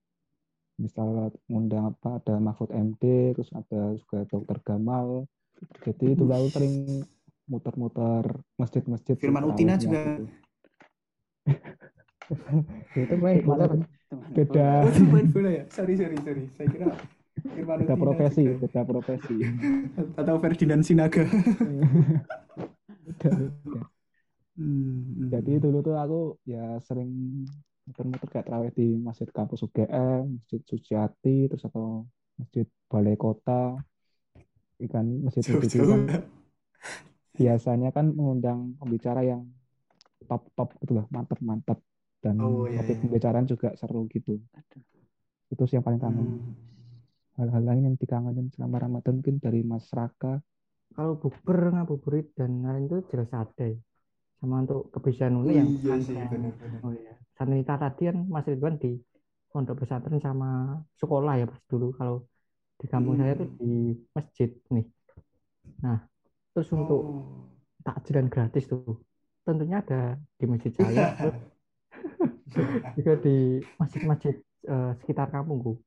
misalnya 0.80 1.32
ngundang 1.48 1.92
apa 1.96 2.20
ada 2.20 2.40
Mahfud 2.40 2.72
MD 2.72 3.36
terus 3.36 3.52
ada 3.52 3.96
juga 3.96 4.24
Dokter 4.28 4.58
Gamal 4.64 5.28
jadi 5.84 6.16
itu 6.16 6.24
aku 6.28 6.48
sering 6.52 7.04
muter-muter 7.46 8.26
masjid-masjid 8.58 9.16
Firman 9.16 9.46
Utina 9.46 9.76
terawihnya 9.76 9.82
juga. 9.82 10.04
gitu. 10.06 10.24
Itu 13.06 13.16
baik. 13.18 13.42
Firman 13.46 13.60
Kita 13.60 13.66
Teman 13.66 13.82
beda 14.32 14.70
Oh, 14.82 14.90
itu 14.90 15.04
main 15.06 15.28
bola 15.30 15.50
ya? 15.52 15.64
Sorry, 15.70 15.94
sorry, 15.98 16.18
sorry. 16.22 16.44
Saya 16.54 16.68
kira 16.70 16.90
Firman 17.54 17.78
beda 17.78 17.94
Utina 17.94 18.02
profesi 18.02 18.44
juga. 18.44 18.54
beda 18.62 18.82
profesi 18.84 19.36
Atau 20.20 20.36
Ferdinand 20.40 20.82
Sinaga. 20.82 21.24
Beda, 23.06 23.30
beda. 23.34 23.82
Hmm. 24.56 25.28
Jadi 25.28 25.60
dulu 25.60 25.84
tuh 25.84 26.00
aku 26.00 26.40
ya 26.48 26.80
sering 26.80 27.12
muter-muter 27.84 28.24
kayak 28.32 28.48
terawih 28.48 28.72
di 28.72 28.96
Masjid 28.96 29.28
Kampus 29.28 29.68
UGM, 29.68 30.40
Masjid 30.40 30.64
Suciati, 30.64 31.52
terus 31.52 31.68
atau 31.68 32.08
masjid 32.40 32.64
balai 32.88 33.20
kota 33.20 33.76
ikan 34.80 35.28
masjid 35.28 35.44
itu 35.44 35.60
Jauh-jauh 35.60 36.08
kan? 36.08 36.24
Biasanya 37.36 37.90
kan 37.92 38.06
mengundang 38.18 38.60
pembicara 38.80 39.22
yang 39.22 39.42
top 40.26 40.42
top 40.58 40.70
gitu 40.82 40.92
loh 40.98 41.06
mantep 41.14 41.40
mantep 41.44 41.78
dan 42.24 42.36
Oh, 42.42 42.66
iya, 42.66 42.82
topik 42.82 42.98
iya. 42.98 43.02
pembicaraan 43.06 43.46
juga 43.46 43.70
seru 43.78 44.08
gitu 44.10 44.42
itu 45.54 45.64
sih 45.70 45.76
yang 45.78 45.86
paling 45.86 46.02
kangen 46.02 46.26
Hmm. 46.26 46.54
hal-hal 47.38 47.64
lain 47.68 47.84
yang 47.92 47.96
dikangenin 48.00 48.48
selama 48.56 48.76
Ramadan 48.82 49.20
mungkin 49.22 49.38
dari 49.38 49.62
Mas 49.62 49.86
Raka 49.94 50.40
Kalau 50.96 51.20
bukber, 51.20 51.76
ngabuburit 51.76 52.32
dan 52.40 52.64
lain 52.64 52.88
itu 52.88 53.04
jelas 53.12 53.28
ada 53.36 53.68
ya. 53.68 53.76
Sama 54.40 54.64
untuk 54.64 54.88
kebiasaan 54.96 55.36
Oh, 55.36 55.44
ini 55.44 55.54
yang 55.60 55.68
iya 55.76 55.96
sih 56.00 56.16
yang- 56.16 56.32
benar-benar. 56.32 56.80
Oh 56.88 56.96
iya. 56.96 57.20
Sanita 57.36 57.76
tadi 57.76 58.08
kan 58.08 58.24
Mas 58.32 58.48
Ridwan 58.48 58.80
di 58.80 58.96
pondok 59.52 59.84
pesantren 59.84 60.24
sama 60.24 60.80
sekolah 60.96 61.36
ya 61.36 61.46
pas 61.52 61.60
dulu. 61.68 61.92
Kalau 62.00 62.24
di 62.80 62.88
kampung 62.88 63.20
saya 63.20 63.36
tuh 63.36 63.44
Hmm. 63.52 63.58
di 63.60 63.72
masjid 64.16 64.50
nih. 64.72 64.86
Nah, 65.84 66.00
terus 66.56 66.70
untuk 66.72 67.02
Oh. 67.04 67.44
takjilan 67.84 68.28
gratis 68.32 68.66
tuh. 68.72 69.04
Tentunya 69.46 69.84
ada 69.84 70.16
di 70.40 70.46
masjid 70.48 70.72
saya, 70.80 71.04
juga 72.98 73.14
di 73.20 73.36
masjid-masjid 73.80 74.36
eh, 74.66 74.92
sekitar 75.04 75.28
kampungku. 75.36 75.78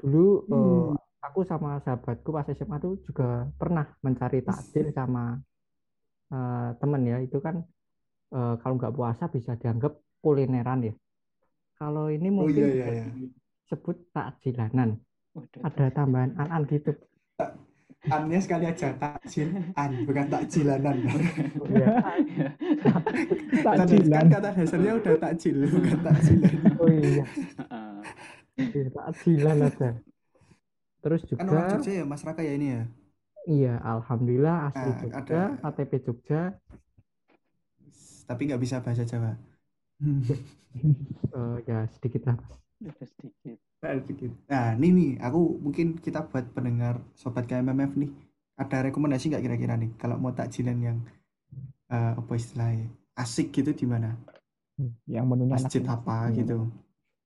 Dulu 0.00 0.24
eh, 0.52 0.92
Hmm. 0.92 0.96
aku 1.26 1.40
sama 1.44 1.80
sahabatku 1.84 2.28
pas 2.36 2.46
SMA 2.48 2.76
tuh 2.84 3.00
juga 3.06 3.48
pernah 3.60 3.86
mencari 4.04 4.40
takjil 4.44 4.86
sama 4.92 5.40
eh, 6.34 6.68
temen 6.80 7.02
ya. 7.10 7.16
Itu 7.26 7.38
kan 7.46 7.56
eh, 8.36 8.54
kalau 8.60 8.74
nggak 8.78 8.94
puasa 8.96 9.24
bisa 9.34 9.52
dianggap 9.60 9.92
kulineran 10.22 10.80
ya. 10.88 10.94
Kalau 11.80 12.12
ini 12.12 12.28
Oh 12.28 12.34
mungkin 12.38 12.52
iya 12.52 12.66
iya 12.76 12.86
bisa 12.86 12.92
iya. 12.92 13.04
disebut 13.66 13.96
takjilanan. 14.14 14.90
Ada 15.64 15.84
tambahan 15.96 16.32
an-an 16.36 16.62
gitu. 16.68 16.92
Annya 18.10 18.38
sekali 18.38 18.64
aja 18.66 18.90
takjil 18.92 19.48
an 19.74 19.90
bukan 20.04 20.26
takjilanan. 20.28 20.96
Iya. 21.70 21.86
Kan 23.62 23.76
takjilan 23.80 24.24
kata 24.28 24.48
dasarnya 24.52 24.92
udah 24.98 25.14
takjil 25.16 25.56
bukan 25.64 25.98
takjilan. 26.02 26.54
Oh 26.76 26.88
iya, 26.88 27.24
Heeh. 27.24 27.98
iya, 28.58 28.84
takjilan 28.90 29.56
ada. 29.62 29.90
Terus 31.00 31.20
Kan 31.32 31.46
orang 31.46 31.64
juga 31.64 31.72
Jogja 31.78 31.92
ya 31.96 32.04
Mas 32.04 32.22
Raka 32.22 32.42
ya 32.42 32.52
ini 32.54 32.66
ya. 32.70 32.82
Iya, 33.48 33.74
alhamdulillah 33.80 34.56
asli 34.68 34.90
Nah, 34.90 34.98
Jogja, 35.00 35.16
ada- 35.16 35.50
KTP 35.64 35.92
Jogja. 36.04 36.40
Tapi 38.26 38.42
nggak 38.46 38.60
bisa 38.60 38.78
bahasa 38.78 39.02
Jawa. 39.02 39.32
Eh, 40.00 41.56
ya 41.64 41.88
sedikit 41.90 42.22
lah. 42.26 42.36
Udah 42.78 43.06
sedikit. 43.08 43.58
Nah, 43.80 43.96
dikit. 44.08 44.32
Nah, 44.52 44.66
ini 44.76 44.88
nih, 44.98 45.10
aku 45.24 45.40
mungkin 45.64 45.86
kita 46.04 46.20
buat 46.28 46.44
pendengar 46.52 47.00
sobat 47.16 47.44
KMMF 47.48 47.92
nih, 47.96 48.10
ada 48.60 48.76
rekomendasi 48.86 49.32
nggak 49.32 49.44
kira-kira 49.44 49.74
nih, 49.80 49.90
kalau 49.96 50.16
mau 50.20 50.32
takjilan 50.36 50.76
yang 50.84 50.98
eh, 51.92 52.12
apa 52.20 52.32
istilahnya 52.36 52.86
asik 53.16 53.46
gitu 53.56 53.70
di 53.76 53.86
mana? 53.88 54.10
yang 55.14 55.26
menunya 55.28 55.56
enak 55.60 55.68
Masjid 55.68 55.82
enak 55.84 55.92
apa 55.96 56.16
sih. 56.28 56.34
gitu? 56.40 56.56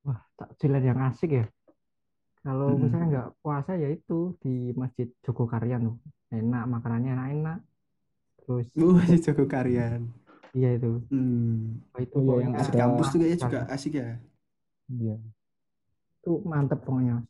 Wah, 0.07 0.21
takjilan 0.39 0.83
yang 0.91 0.99
asik 1.09 1.31
ya. 1.39 1.45
Kalau 2.45 2.67
Mm-mm. 2.69 2.83
misalnya 2.83 3.07
nggak 3.13 3.29
puasa 3.43 3.73
ya 3.83 3.89
itu 3.97 4.19
di 4.43 4.53
Masjid 4.77 5.09
Jogokaryan 5.25 5.81
tuh. 5.89 5.97
Enak, 6.35 6.63
makanannya 6.73 7.11
enak-enak. 7.17 7.59
Terus 8.43 8.67
Uh, 8.83 8.99
si 9.09 9.17
Joko 9.25 9.45
Karyan. 9.47 10.03
iya 10.57 10.69
itu. 10.77 10.89
Hmm. 11.11 11.81
Wah, 11.95 12.01
itu 12.05 12.17
Oh 12.19 12.37
iya, 12.37 12.43
yang 12.45 12.53
Masjid 12.57 12.75
ada- 12.75 12.83
kampus 12.83 13.07
tuh 13.13 13.19
kayaknya 13.21 13.39
Asik. 13.39 13.45
juga 13.47 13.61
asik 13.75 13.93
ya. 14.01 14.07
Iya. 14.89 15.34
Itu 16.25 16.41
mantep 16.49 16.81
pokoknya. 16.81 17.21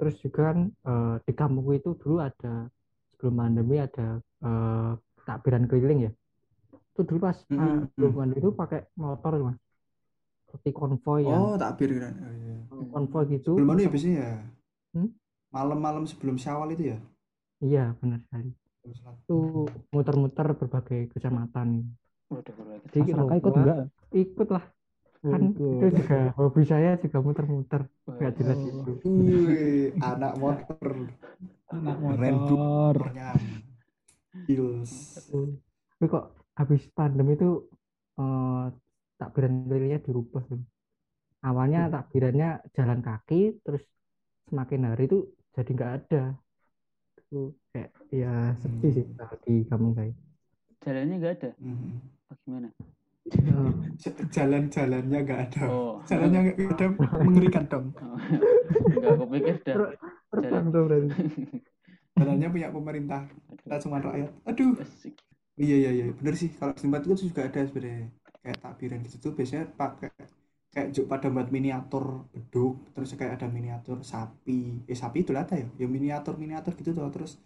Terus 0.00 0.14
juga 0.24 0.40
kan 0.50 0.58
eh, 0.72 1.14
di 1.28 1.32
kampungku 1.36 1.72
itu 1.76 1.92
dulu 2.00 2.24
ada 2.24 2.66
sebelum 3.12 3.34
pandemi 3.36 3.76
ada 3.76 4.18
eh, 4.24 4.90
takbiran 5.28 5.68
keliling 5.68 6.08
ya. 6.08 6.12
Itu 6.96 7.04
dulu 7.04 7.28
pas 7.28 7.36
eh, 7.36 7.52
Mm-mm. 7.52 7.92
sebelum 7.92 8.12
pandemi 8.16 8.40
itu 8.40 8.50
pakai 8.56 8.80
motor 8.96 9.32
mas. 9.52 9.58
Seperti 10.48 10.70
konvoy 10.72 11.28
yang 11.28 11.40
Oh, 11.44 11.56
takbir 11.60 11.92
kan. 12.00 12.12
Oh, 12.18 12.32
iya. 12.32 12.56
konvoy 12.88 13.22
gitu. 13.36 13.52
Sebelum 13.52 13.68
mana 13.68 13.80
ya 13.84 13.90
biasanya 13.92 14.16
ya? 14.16 14.32
Hmm? 14.96 15.08
Malam-malam 15.52 16.04
sebelum 16.08 16.36
Syawal 16.40 16.72
itu 16.72 16.96
ya? 16.96 16.98
Iya 17.62 17.84
benar 18.00 18.18
sekali. 18.26 18.50
Itu 19.22 19.68
muter-muter 19.94 20.46
berbagai 20.56 21.00
kecamatan. 21.14 21.68
Waduh. 22.32 22.52
Jadi 22.90 23.00
Mas 23.00 23.12
kalau 23.12 23.28
Raka 23.28 23.36
ikut 23.38 23.54
enggak 23.54 23.78
ikut 24.12 24.48
lah. 24.48 24.64
Kan 25.22 25.54
itu 25.54 25.86
juga 26.02 26.34
hobi 26.34 26.62
saya 26.66 26.98
juga 26.98 27.18
muter-muter. 27.22 27.86
Nggak 28.10 28.32
jelas 28.42 28.58
Oh. 28.58 28.66
itu. 28.66 28.92
Wih, 29.06 29.94
anak 30.02 30.34
motor. 30.42 30.90
anak 31.70 31.96
motor. 32.02 32.96
Hills. 34.50 34.92
Tapi 35.22 36.04
kok 36.10 36.24
habis 36.58 36.82
pandemi 36.90 37.38
itu 37.38 37.70
eh, 38.18 38.64
takbiran 39.16 39.70
kelilingnya 39.70 40.02
dirubah. 40.02 40.42
Awalnya 41.42 41.90
takbirannya 41.90 42.62
jalan 42.74 43.00
kaki, 43.02 43.62
terus 43.62 43.82
semakin 44.50 44.90
hari 44.90 45.06
itu 45.06 45.18
jadi 45.54 45.70
nggak 45.70 45.92
ada. 46.02 46.22
Itu 47.18 47.54
kayak 47.70 47.90
ya 48.10 48.58
sepi 48.58 48.88
sih 48.90 49.04
kalau 49.14 49.36
di 49.46 49.54
kampung 49.70 49.92
saya. 49.94 50.12
Jalannya 50.82 51.14
nggak 51.22 51.34
ada. 51.38 51.50
Hmm. 51.62 52.02
Gimana? 52.42 52.68
Jalan-jalannya 54.34 55.18
nggak 55.22 55.40
ada. 55.50 55.62
Oh. 55.70 56.02
Jalannya 56.06 56.38
nggak 56.42 56.58
ada 56.74 56.86
mengerikan 57.26 57.64
dong. 57.70 57.86
Enggak, 58.92 59.10
aku 59.14 59.24
pikir 59.30 59.56
dah. 59.62 59.76
Tuh 60.74 60.82
berarti. 60.86 61.08
Jalannya 62.18 62.48
punya 62.50 62.68
pemerintah. 62.74 63.22
Kita 63.62 63.76
cuma 63.86 63.96
rakyat. 64.02 64.30
Aduh. 64.48 64.72
Asik. 64.82 65.14
Iya 65.58 65.76
iya 65.86 65.90
iya. 65.96 66.04
Bener 66.18 66.34
sih. 66.34 66.50
Kalau 66.58 66.72
di 66.74 66.80
tempatku 66.82 67.12
tuh 67.14 67.26
juga 67.30 67.42
ada 67.46 67.60
sebenarnya. 67.62 68.10
Kayak 68.42 68.58
takbiran 68.58 68.98
gitu 69.06 69.16
tuh 69.22 69.32
biasanya 69.38 69.64
pakai 69.78 70.10
kayak 70.72 70.88
juk 70.96 71.04
pada 71.04 71.28
buat 71.28 71.48
miniatur 71.52 72.26
beduk 72.32 72.74
terus 72.96 73.12
kayak 73.14 73.36
ada 73.36 73.46
miniatur 73.46 74.00
sapi 74.00 74.80
eh 74.88 74.96
sapi 74.96 75.20
itu 75.20 75.36
ada 75.36 75.52
ya 75.52 75.68
ya 75.76 75.86
miniatur 75.86 76.34
miniatur 76.40 76.72
gitu 76.80 76.96
tuh 76.96 77.06
terus 77.12 77.36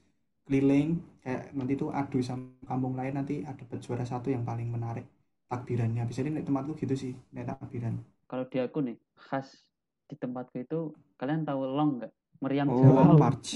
keliling 0.46 1.02
kayak 1.26 1.50
nanti 1.58 1.74
tuh 1.74 1.90
adu 1.90 2.22
sama 2.22 2.54
kampung 2.70 2.94
lain 2.94 3.18
nanti 3.18 3.42
ada 3.42 3.66
juara 3.82 4.06
satu 4.06 4.30
yang 4.30 4.46
paling 4.46 4.70
menarik 4.70 5.04
takbirannya 5.46 6.02
biasanya 6.06 6.42
di 6.42 6.46
tempatku 6.46 6.72
gitu 6.76 6.94
sih 6.98 7.12
nek 7.34 7.46
takbiran 7.50 7.94
Kalau 8.26 8.44
di 8.50 8.58
aku 8.58 8.78
nih, 8.82 8.96
khas 9.14 9.48
di 10.10 10.18
tempatku 10.18 10.58
itu 10.58 10.90
kalian 11.14 11.46
tahu 11.46 11.62
long 11.62 12.02
nggak? 12.02 12.12
Meriam 12.42 12.66
oh 12.68 12.76
Jawa. 12.82 13.02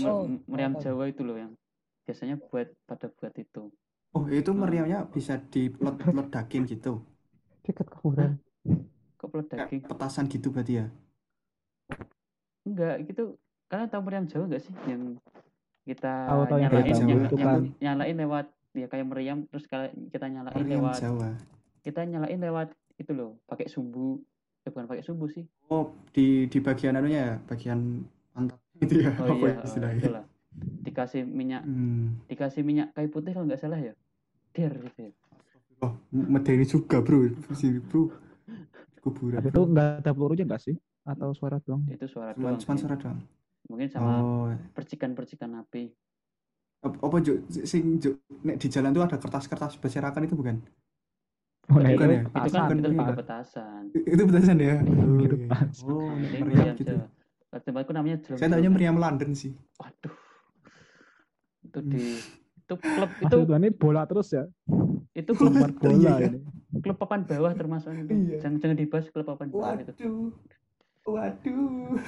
Oh, 0.07 0.25
meriam 0.47 0.73
tahu. 0.79 0.83
Jawa 0.87 1.05
itu 1.11 1.23
loh 1.27 1.37
yang 1.37 1.53
biasanya 2.07 2.39
buat 2.39 2.71
pada 2.87 3.07
buat 3.11 3.35
itu. 3.35 3.63
oh 4.11 4.25
itu 4.31 4.51
meriamnya 4.51 5.07
bisa 5.07 5.39
diledakin 5.39 6.63
gitu 6.67 7.03
Dekat 7.63 7.87
kuburan. 7.91 8.39
Daging? 9.53 9.85
petasan 9.85 10.27
gitu 10.33 10.49
berarti 10.51 10.73
ya 10.81 10.87
Enggak, 12.67 12.95
gitu. 13.09 13.37
Kalian 13.71 13.89
tahu 13.91 14.03
meriam 14.07 14.27
Jawa 14.27 14.45
nggak 14.51 14.63
sih 14.65 14.75
yang 14.89 15.03
kita 15.87 16.13
yang 16.59 16.71
nyalain 16.71 16.87
itu 16.95 17.37
yang 17.37 17.51
kan. 17.51 17.63
nyalain 17.83 18.17
lewat 18.19 18.47
ya 18.77 18.87
kayak 18.87 19.07
meriam 19.11 19.39
terus 19.51 19.65
kita 19.67 20.27
nyalain 20.31 20.55
meriam 20.55 20.83
lewat 20.87 20.95
Jawa 21.03 21.29
kita 21.85 22.05
nyalain 22.05 22.41
lewat 22.41 22.69
itu 22.97 23.13
loh, 23.13 23.41
pakai 23.49 23.67
sumbu. 23.69 24.21
Eh, 24.61 24.69
bukan 24.69 24.85
pakai 24.85 25.01
sumbu 25.01 25.25
sih. 25.27 25.45
oh 25.73 25.89
di 26.13 26.45
di 26.53 26.59
bagian 26.61 27.01
anunya 27.01 27.21
ya 27.33 27.35
bagian 27.49 28.05
pantat 28.37 28.61
itu 28.85 28.95
ya 29.01 29.13
Oh 29.17 29.33
apa 29.33 29.35
iya, 29.41 29.49
ya 29.49 29.57
eh, 29.57 29.67
istilahnya 29.67 30.01
itulah. 30.05 30.25
Dikasih 30.85 31.23
minyak, 31.25 31.63
hmm. 31.65 32.27
dikasih 32.29 32.63
minyak 32.67 32.93
kayu 32.93 33.09
putih 33.09 33.33
kalau 33.33 33.47
nggak 33.49 33.63
salah 33.63 33.81
ya. 33.81 33.95
Der 34.53 34.73
gitu 34.77 35.01
ya. 35.09 35.13
Oh, 35.81 35.97
medeni 36.13 36.69
juga 36.69 37.01
bro, 37.01 37.25
sini 37.57 37.81
bro. 37.81 38.13
Kuburan. 39.01 39.41
tapi 39.41 39.49
itu 39.49 39.61
nggak 39.65 39.89
ada 40.05 40.11
pelurunya 40.13 40.45
nggak 40.45 40.61
sih 40.61 40.77
atau 41.09 41.33
suara 41.33 41.57
doang 41.65 41.89
Itu 41.89 42.05
suara 42.05 42.37
Cuman, 42.37 42.53
doang 42.53 42.61
cuman 42.61 42.77
sih. 42.77 42.83
suara 42.85 42.97
doang. 43.01 43.19
Mungkin 43.73 43.89
sama 43.89 44.13
Oh, 44.21 44.53
percikan-percikan 44.77 45.57
api. 45.57 45.89
apa, 46.81 46.97
apa 47.01 47.17
Juk? 47.21 47.39
sing 47.65 47.97
Juk, 47.97 48.21
nek 48.45 48.57
di 48.57 48.69
jalan 48.69 48.93
tuh 48.93 49.05
ada 49.05 49.17
kertas-kertas 49.17 49.77
berserakan 49.81 50.25
itu 50.25 50.37
bukan? 50.37 50.57
Oh, 51.69 51.79
nah, 51.79 51.91
Bukan 51.93 52.09
itu 52.09 52.15
ya? 52.17 52.21
Itu 52.23 52.31
kan 52.31 52.43
petasan, 52.49 52.71
itu 52.73 52.89
bukan. 52.89 52.97
juga 52.97 53.15
petasan. 53.21 53.83
Itu 53.93 54.23
betasan 54.25 54.57
ya? 54.59 54.77
Oh, 54.81 55.21
Itu 55.21 55.37
iya. 55.37 55.47
petasan. 55.47 55.85
Oh, 55.87 56.11
Ini 56.17 56.39
meriam 56.41 56.75
gitu. 56.77 56.95
Tempatku 57.51 57.91
namanya 57.91 58.17
jelum 58.23 58.39
Saya 58.39 58.49
tahunya 58.55 58.71
meriam 58.71 58.97
London 58.97 59.31
sih. 59.35 59.53
Waduh. 59.77 60.15
Itu 61.67 61.79
di 61.85 62.05
itu 62.71 62.75
klub 62.79 63.11
itu 63.19 63.37
ini 63.51 63.69
bola 63.75 64.07
terus 64.07 64.31
ya 64.31 64.47
itu 65.11 65.35
klub 65.35 65.59
bola 65.59 65.91
Iya. 65.91 66.31
ini 66.31 66.39
klub 66.79 66.97
papan 67.03 67.27
bawah 67.27 67.51
termasuk 67.51 67.91
itu. 67.99 68.15
Iya. 68.15 68.47
Jangan 68.47 68.57
jangan 68.63 68.77
dibahas 68.79 69.07
klub 69.11 69.27
papan 69.27 69.51
bawah 69.51 69.75
itu. 69.75 69.91
Waduh. 69.91 70.31
Waduh. 71.11 71.99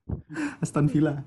Aston 0.62 0.86
Villa. 0.86 1.26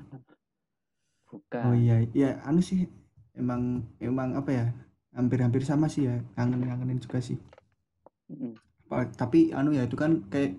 Bukan. 1.27 1.63
Oh 1.68 1.75
iya, 1.75 2.08
iya 2.15 2.39
anu 2.48 2.63
sih 2.63 2.88
emang 3.36 3.84
emang 4.00 4.39
apa 4.39 4.51
ya? 4.56 4.65
Hampir-hampir 5.12 5.68
sama 5.68 5.92
sih 5.92 6.08
ya. 6.08 6.15
Kangen-kangenin 6.39 7.04
juga 7.04 7.20
sih. 7.20 7.36
Apa- 8.89 9.12
tapi 9.22 9.39
anu 9.58 9.70
ya 9.77 9.84
itu 9.89 9.98
kan 9.98 10.12
kayak 10.32 10.51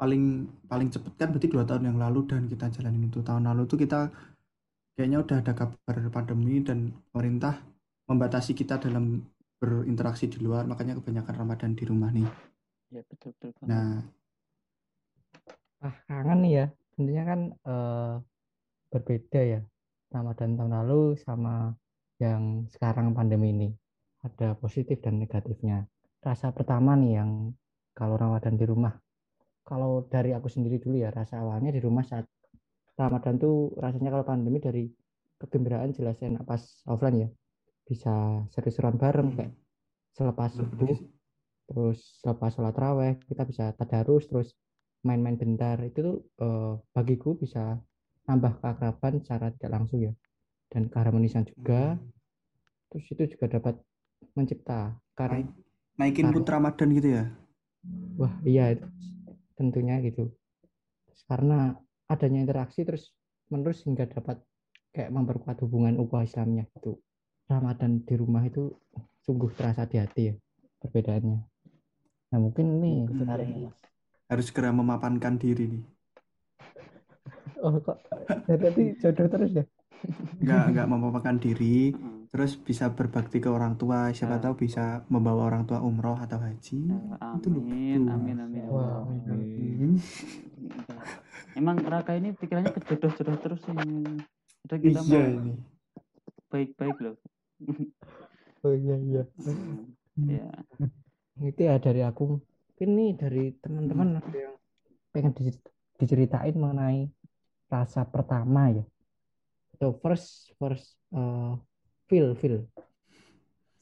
paling 0.00 0.48
paling 0.70 0.88
cepet 0.88 1.12
kan 1.20 1.28
berarti 1.32 1.48
dua 1.52 1.64
tahun 1.68 1.92
yang 1.92 1.98
lalu 2.00 2.20
dan 2.24 2.42
kita 2.48 2.72
jalanin 2.72 3.06
itu 3.12 3.20
tahun 3.20 3.44
lalu 3.52 3.62
tuh 3.68 3.78
kita 3.84 4.08
kayaknya 4.96 5.18
udah 5.24 5.36
ada 5.44 5.52
kabar 5.52 5.96
pandemi 6.12 6.60
dan 6.64 6.92
pemerintah 7.12 7.60
membatasi 8.08 8.52
kita 8.56 8.80
dalam 8.80 9.22
berinteraksi 9.60 10.24
di 10.32 10.40
luar 10.40 10.64
makanya 10.64 10.96
kebanyakan 10.98 11.34
Ramadan 11.36 11.70
di 11.76 11.84
rumah 11.84 12.10
nih 12.10 12.26
Ya 12.90 13.02
betul 13.06 13.30
betul 13.38 13.54
nah 13.70 14.02
Ah, 15.80 15.94
kangen 16.08 16.38
nih 16.44 16.52
ya. 16.58 16.66
Tentunya 16.94 17.22
kan 17.30 17.40
eh, 17.70 18.12
berbeda 18.92 19.40
ya. 19.52 19.60
Ramadan 20.14 20.50
tahun 20.58 20.72
lalu 20.78 21.02
sama 21.26 21.72
yang 22.24 22.68
sekarang 22.74 23.14
pandemi 23.16 23.48
ini. 23.54 23.68
Ada 24.26 24.58
positif 24.62 25.00
dan 25.04 25.14
negatifnya. 25.22 25.86
Rasa 26.20 26.52
pertama 26.52 26.92
nih 26.96 27.12
yang 27.16 27.30
kalau 27.96 28.20
Ramadan 28.20 28.60
di 28.60 28.64
rumah. 28.68 28.92
Kalau 29.64 30.04
dari 30.04 30.36
aku 30.36 30.48
sendiri 30.52 30.76
dulu 30.76 31.00
ya, 31.00 31.08
rasa 31.08 31.40
awalnya 31.40 31.72
di 31.72 31.80
rumah 31.80 32.04
saat 32.04 32.28
Ramadan 32.96 33.40
tuh 33.40 33.72
rasanya 33.80 34.12
kalau 34.12 34.24
pandemi 34.26 34.60
dari 34.60 34.84
kegembiraan 35.40 35.96
jelas 35.96 36.20
enak 36.20 36.44
pas 36.44 36.60
offline 36.84 37.16
ya. 37.24 37.28
Bisa 37.88 38.44
seru-seruan 38.52 39.00
bareng 39.00 39.32
Hmm. 39.32 39.36
kayak 39.38 39.52
selepas 40.10 40.50
subuh 40.52 40.98
terus 41.70 42.18
selepas 42.18 42.50
sholat 42.50 42.74
raweh 42.74 43.14
kita 43.30 43.46
bisa 43.46 43.70
tadarus 43.78 44.26
terus 44.26 44.58
main-main 45.06 45.38
bentar 45.38 45.78
itu 45.86 46.02
tuh 46.02 46.16
eh, 46.42 46.74
bagiku 46.90 47.38
bisa 47.38 47.78
nambah 48.26 48.58
keakraban 48.58 49.22
secara 49.22 49.54
tidak 49.54 49.70
langsung 49.78 50.02
ya 50.02 50.12
dan 50.66 50.90
keharmonisan 50.90 51.46
juga 51.46 51.94
Hmm. 51.94 52.10
terus 52.90 53.06
itu 53.06 53.22
juga 53.38 53.46
dapat 53.46 53.78
menciptakan 54.34 55.30
Naik- 55.30 55.54
naikin 55.98 56.30
mood 56.30 56.44
Tarik. 56.46 56.54
Ramadan 56.54 56.88
gitu 56.96 57.08
ya? 57.16 57.24
Wah 58.20 58.34
iya 58.44 58.74
itu. 58.74 58.86
Tentunya 59.58 59.98
gitu. 60.04 60.30
Karena 61.28 61.74
adanya 62.10 62.38
interaksi 62.44 62.82
terus 62.84 63.14
menerus 63.50 63.82
hingga 63.86 64.06
dapat 64.06 64.42
kayak 64.94 65.10
memperkuat 65.14 65.56
hubungan 65.64 65.96
ukhuwah 66.02 66.26
Islamnya 66.26 66.66
gitu. 66.76 66.98
Ramadan 67.50 68.02
di 68.06 68.14
rumah 68.14 68.42
itu 68.46 68.70
sungguh 69.26 69.50
terasa 69.58 69.82
di 69.86 69.98
hati 69.98 70.22
ya 70.30 70.34
perbedaannya. 70.82 71.38
Nah 72.30 72.38
mungkin 72.38 72.66
nih 72.78 72.96
Betul 73.06 73.26
menarik 73.26 73.46
banget, 73.48 73.56
nih 73.58 73.66
Mas. 73.66 73.78
harus 74.30 74.44
segera 74.50 74.70
memapankan 74.70 75.34
diri 75.38 75.64
nih. 75.66 75.84
Oh 77.60 77.76
kok? 77.84 77.98
Jadi 78.48 78.96
jodoh 79.02 79.28
terus 79.28 79.50
ya 79.52 79.64
nggak 80.40 80.64
nggak 80.72 80.86
memapankan 80.90 81.36
diri 81.36 81.92
Heeh. 81.92 82.18
terus 82.30 82.54
bisa 82.54 82.88
berbakti 82.88 83.38
ke 83.38 83.48
orang 83.48 83.74
tua 83.74 84.10
siapa 84.10 84.38
Ah. 84.38 84.42
tahu 84.42 84.54
bisa 84.58 85.02
membawa 85.06 85.46
orang 85.46 85.64
tua 85.64 85.80
umroh 85.80 86.16
atau 86.16 86.38
haji 86.38 86.78
Ya, 86.86 87.36
itu 87.36 87.48
loh 87.48 87.62
Amin, 87.62 88.00
amin, 88.06 88.36
amin. 88.38 88.62
Hmm. 88.66 89.94
Emang 91.52 91.76
Raka 91.82 92.14
ini 92.14 92.30
pikirannya 92.32 92.70
ke 92.70 92.80
jodoh-jodoh 92.84 93.36
terus 93.38 93.60
sih. 93.60 93.74
Udah 94.62 94.78
kita 94.78 95.00
iya 95.02 95.20
mau 95.20 95.34
ini 95.34 95.52
baik-baik 96.46 96.96
loh. 97.00 97.16
oh 98.64 98.74
iya 98.74 98.96
iya 98.96 99.22
ya, 100.20 100.46
itu 101.40 101.60
ya 101.60 101.74
dari 101.76 102.02
aku 102.02 102.38
mungkin 102.38 102.88
nih 102.92 103.10
dari 103.16 103.44
teman-teman 103.56 104.20
ada 104.20 104.36
yang 104.36 104.54
pengen 105.10 105.32
di- 105.32 105.64
diceritain 105.96 106.54
mengenai 106.54 107.08
rasa 107.66 108.04
pertama 108.04 108.68
ya 108.70 108.84
so 109.80 109.96
first 110.04 110.52
first 110.60 111.00
uh, 111.16 111.56
feel 112.04 112.36
feel 112.36 112.68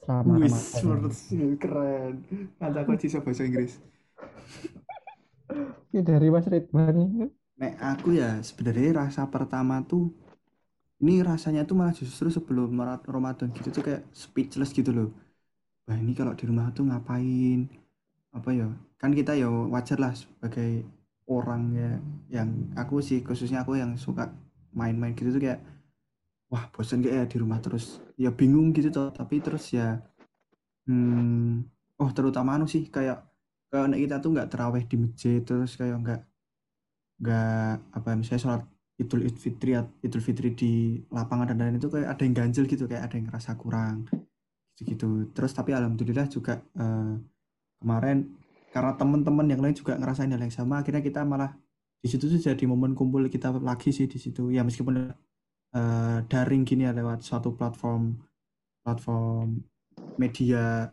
selama 0.06 0.38
Wis, 0.38 0.54
Ramadan 0.54 0.82
menurut- 0.86 1.58
keren. 1.58 2.14
Nanti 2.62 2.78
aku 2.78 2.90
bisa 2.96 3.18
bahasa 3.18 3.42
Inggris. 3.42 3.74
ini 5.90 6.00
dari 6.06 6.30
Mas 6.30 6.46
Ridwan 6.46 7.34
Nek 7.58 7.74
aku 7.82 8.14
ya 8.14 8.38
sebenarnya 8.38 9.02
rasa 9.02 9.26
pertama 9.26 9.82
tuh 9.82 10.14
ini 11.02 11.18
rasanya 11.20 11.66
tuh 11.66 11.74
malah 11.74 11.92
justru 11.92 12.30
sebelum 12.30 12.78
Ramadan 13.04 13.50
gitu 13.58 13.74
tuh 13.74 13.82
kayak 13.82 14.06
speechless 14.14 14.70
gitu 14.70 14.94
loh. 14.94 15.10
Wah 15.90 15.98
ini 15.98 16.14
kalau 16.14 16.32
di 16.38 16.46
rumah 16.46 16.70
tuh 16.70 16.86
ngapain? 16.86 17.66
Apa 18.30 18.54
ya? 18.54 18.70
Kan 19.02 19.10
kita 19.12 19.34
ya 19.34 19.50
wajar 19.50 19.98
lah 19.98 20.14
sebagai 20.14 20.86
orang 21.26 21.62
ya 21.74 21.90
yang 22.40 22.48
aku 22.78 23.02
sih 23.02 23.20
khususnya 23.20 23.66
aku 23.66 23.76
yang 23.76 23.98
suka 23.98 24.30
main-main 24.72 25.12
gitu 25.12 25.34
tuh 25.34 25.42
kayak 25.42 25.60
wah 26.52 26.64
bosen 26.72 27.04
kayak 27.04 27.16
ya 27.16 27.24
di 27.28 27.36
rumah 27.40 27.58
terus. 27.64 28.00
Ya 28.16 28.30
bingung 28.34 28.72
gitu 28.76 28.88
tuh 28.90 29.08
tapi 29.14 29.40
terus 29.44 29.70
ya 29.72 30.00
hmm, 30.88 31.64
oh 32.00 32.10
terutama 32.16 32.56
anu 32.56 32.66
sih 32.66 32.88
kayak 32.88 33.24
kalau 33.68 33.92
kita 33.92 34.16
tuh 34.24 34.30
nggak 34.32 34.48
terawih 34.48 34.84
di 34.88 34.96
masjid 34.96 35.40
terus 35.44 35.76
kayak 35.76 35.96
nggak 36.00 36.20
nggak 37.20 37.72
apa 37.92 38.08
misalnya 38.16 38.40
sholat 38.40 38.62
Idul 38.98 39.30
Fitri 39.30 39.78
Idul 40.02 40.22
Fitri 40.24 40.48
di 40.58 40.72
lapangan 41.14 41.54
dan 41.54 41.58
lain 41.62 41.78
itu 41.78 41.86
kayak 41.86 42.18
ada 42.18 42.22
yang 42.26 42.34
ganjel 42.34 42.64
gitu 42.66 42.90
kayak 42.90 43.06
ada 43.06 43.14
yang 43.14 43.30
ngerasa 43.30 43.54
kurang 43.54 44.08
gitu-gitu. 44.74 45.30
Terus 45.34 45.52
tapi 45.54 45.70
alhamdulillah 45.74 46.26
juga 46.26 46.58
eh, 46.58 47.14
kemarin 47.78 48.26
karena 48.74 48.92
teman-teman 48.98 49.46
yang 49.46 49.62
lain 49.62 49.74
juga 49.74 49.94
ngerasain 49.98 50.30
hal 50.30 50.42
yang 50.42 50.54
sama 50.54 50.82
akhirnya 50.82 51.02
kita 51.02 51.22
malah 51.22 51.54
di 51.98 52.06
situ 52.06 52.30
tuh 52.30 52.38
jadi 52.38 52.64
momen 52.66 52.94
kumpul 52.94 53.26
kita 53.26 53.54
lagi 53.58 53.90
sih 53.90 54.06
di 54.10 54.18
situ. 54.18 54.50
Ya 54.50 54.62
meskipun 54.66 55.14
eh, 55.76 56.18
daring 56.30 56.62
gini 56.68 56.88
ya 56.88 56.92
lewat 56.96 57.20
suatu 57.26 57.52
platform 57.58 58.16
platform 58.84 59.60
media 60.16 60.88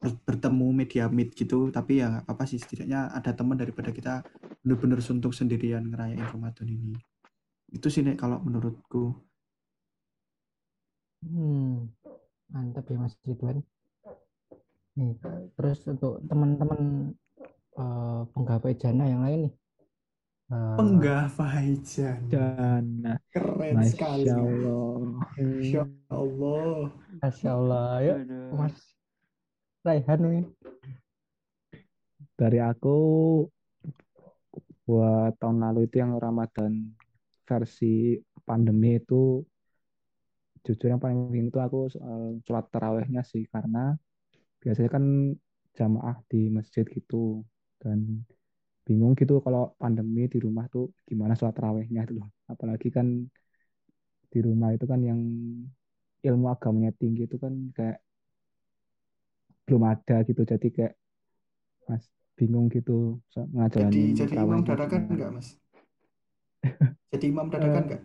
ber- 0.00 0.20
bertemu 0.26 0.66
media 0.80 1.04
meet 1.12 1.30
gitu. 1.36 1.70
Tapi 1.70 2.00
ya 2.00 2.06
nggak 2.12 2.24
apa-apa 2.26 2.44
sih 2.50 2.58
setidaknya 2.62 3.12
ada 3.14 3.30
teman 3.36 3.56
daripada 3.60 3.90
kita 3.94 4.24
bener-bener 4.64 5.00
suntuk 5.00 5.32
sendirian 5.36 5.84
ngerayain 5.88 6.26
Ramadan 6.32 6.68
ini. 6.68 6.94
Itu 7.70 7.86
sih 7.92 8.02
Nek, 8.02 8.18
kalau 8.18 8.38
menurutku. 8.42 9.14
Hmm, 11.20 11.86
mantap 12.52 12.84
ya 12.90 12.96
Mas 12.98 13.14
Ridwan. 13.24 13.62
Nih 14.98 15.14
terus 15.56 15.78
untuk 15.86 16.18
teman-teman 16.28 17.14
uh, 17.78 18.26
penggawe 18.32 18.70
jana 18.74 19.04
yang 19.06 19.22
lain 19.24 19.40
nih. 19.46 19.54
uh, 19.54 19.69
penggapai 20.50 21.78
jana 21.86 22.26
Jana. 22.26 23.14
keren 23.30 23.78
sekali 23.86 24.26
Masya 24.26 24.42
Allah. 24.42 24.98
Masya 25.38 25.82
Allah 26.10 26.74
Masya 27.22 27.50
Allah 27.54 27.90
yuk 28.02 28.16
aduh. 28.26 28.50
Mas 28.58 28.76
Raihan 29.86 30.18
nih 30.26 30.46
Dari 32.34 32.58
aku 32.58 32.98
buat 34.88 35.38
tahun 35.38 35.62
lalu 35.62 35.86
itu 35.86 36.02
yang 36.02 36.18
Ramadan 36.18 36.98
versi 37.46 38.18
pandemi 38.42 38.98
itu 38.98 39.44
jujur 40.66 40.90
yang 40.90 40.98
paling 40.98 41.30
penting 41.30 41.46
itu 41.46 41.58
aku 41.62 41.86
soal 41.94 42.42
sholat 42.42 42.66
tarawehnya 42.74 43.22
sih 43.22 43.46
karena 43.46 43.94
biasanya 44.58 44.90
kan 44.90 45.04
jamaah 45.78 46.16
di 46.26 46.50
masjid 46.50 46.82
gitu 46.90 47.46
dan 47.78 48.26
bingung 48.86 49.12
gitu 49.20 49.34
kalau 49.44 49.62
pandemi 49.80 50.22
di 50.32 50.38
rumah 50.46 50.64
tuh 50.74 50.84
gimana 51.08 51.32
sholat 51.38 51.54
tarawehnya 51.56 52.00
itu 52.06 52.12
loh 52.20 52.28
apalagi 52.52 52.88
kan 52.96 53.06
di 54.32 54.38
rumah 54.46 54.70
itu 54.76 54.84
kan 54.90 55.00
yang 55.08 55.20
ilmu 56.28 56.46
agamanya 56.54 56.90
tinggi 57.00 57.22
itu 57.28 57.36
kan 57.42 57.52
kayak 57.76 57.98
belum 59.66 59.82
ada 59.92 60.16
gitu 60.28 60.42
jadi 60.50 60.66
kayak 60.76 60.94
mas 61.88 62.04
bingung 62.38 62.66
gitu 62.74 62.92
so- 63.32 63.50
jadi 63.74 64.02
jadi 64.18 64.34
imam 64.44 64.60
dadakan 64.68 65.00
gimana. 65.02 65.14
nggak 65.14 65.30
mas 65.36 65.48
jadi 67.12 67.24
imam 67.32 67.46
dadakan 67.52 67.82
Eh, 67.82 67.86
nggak 67.88 68.02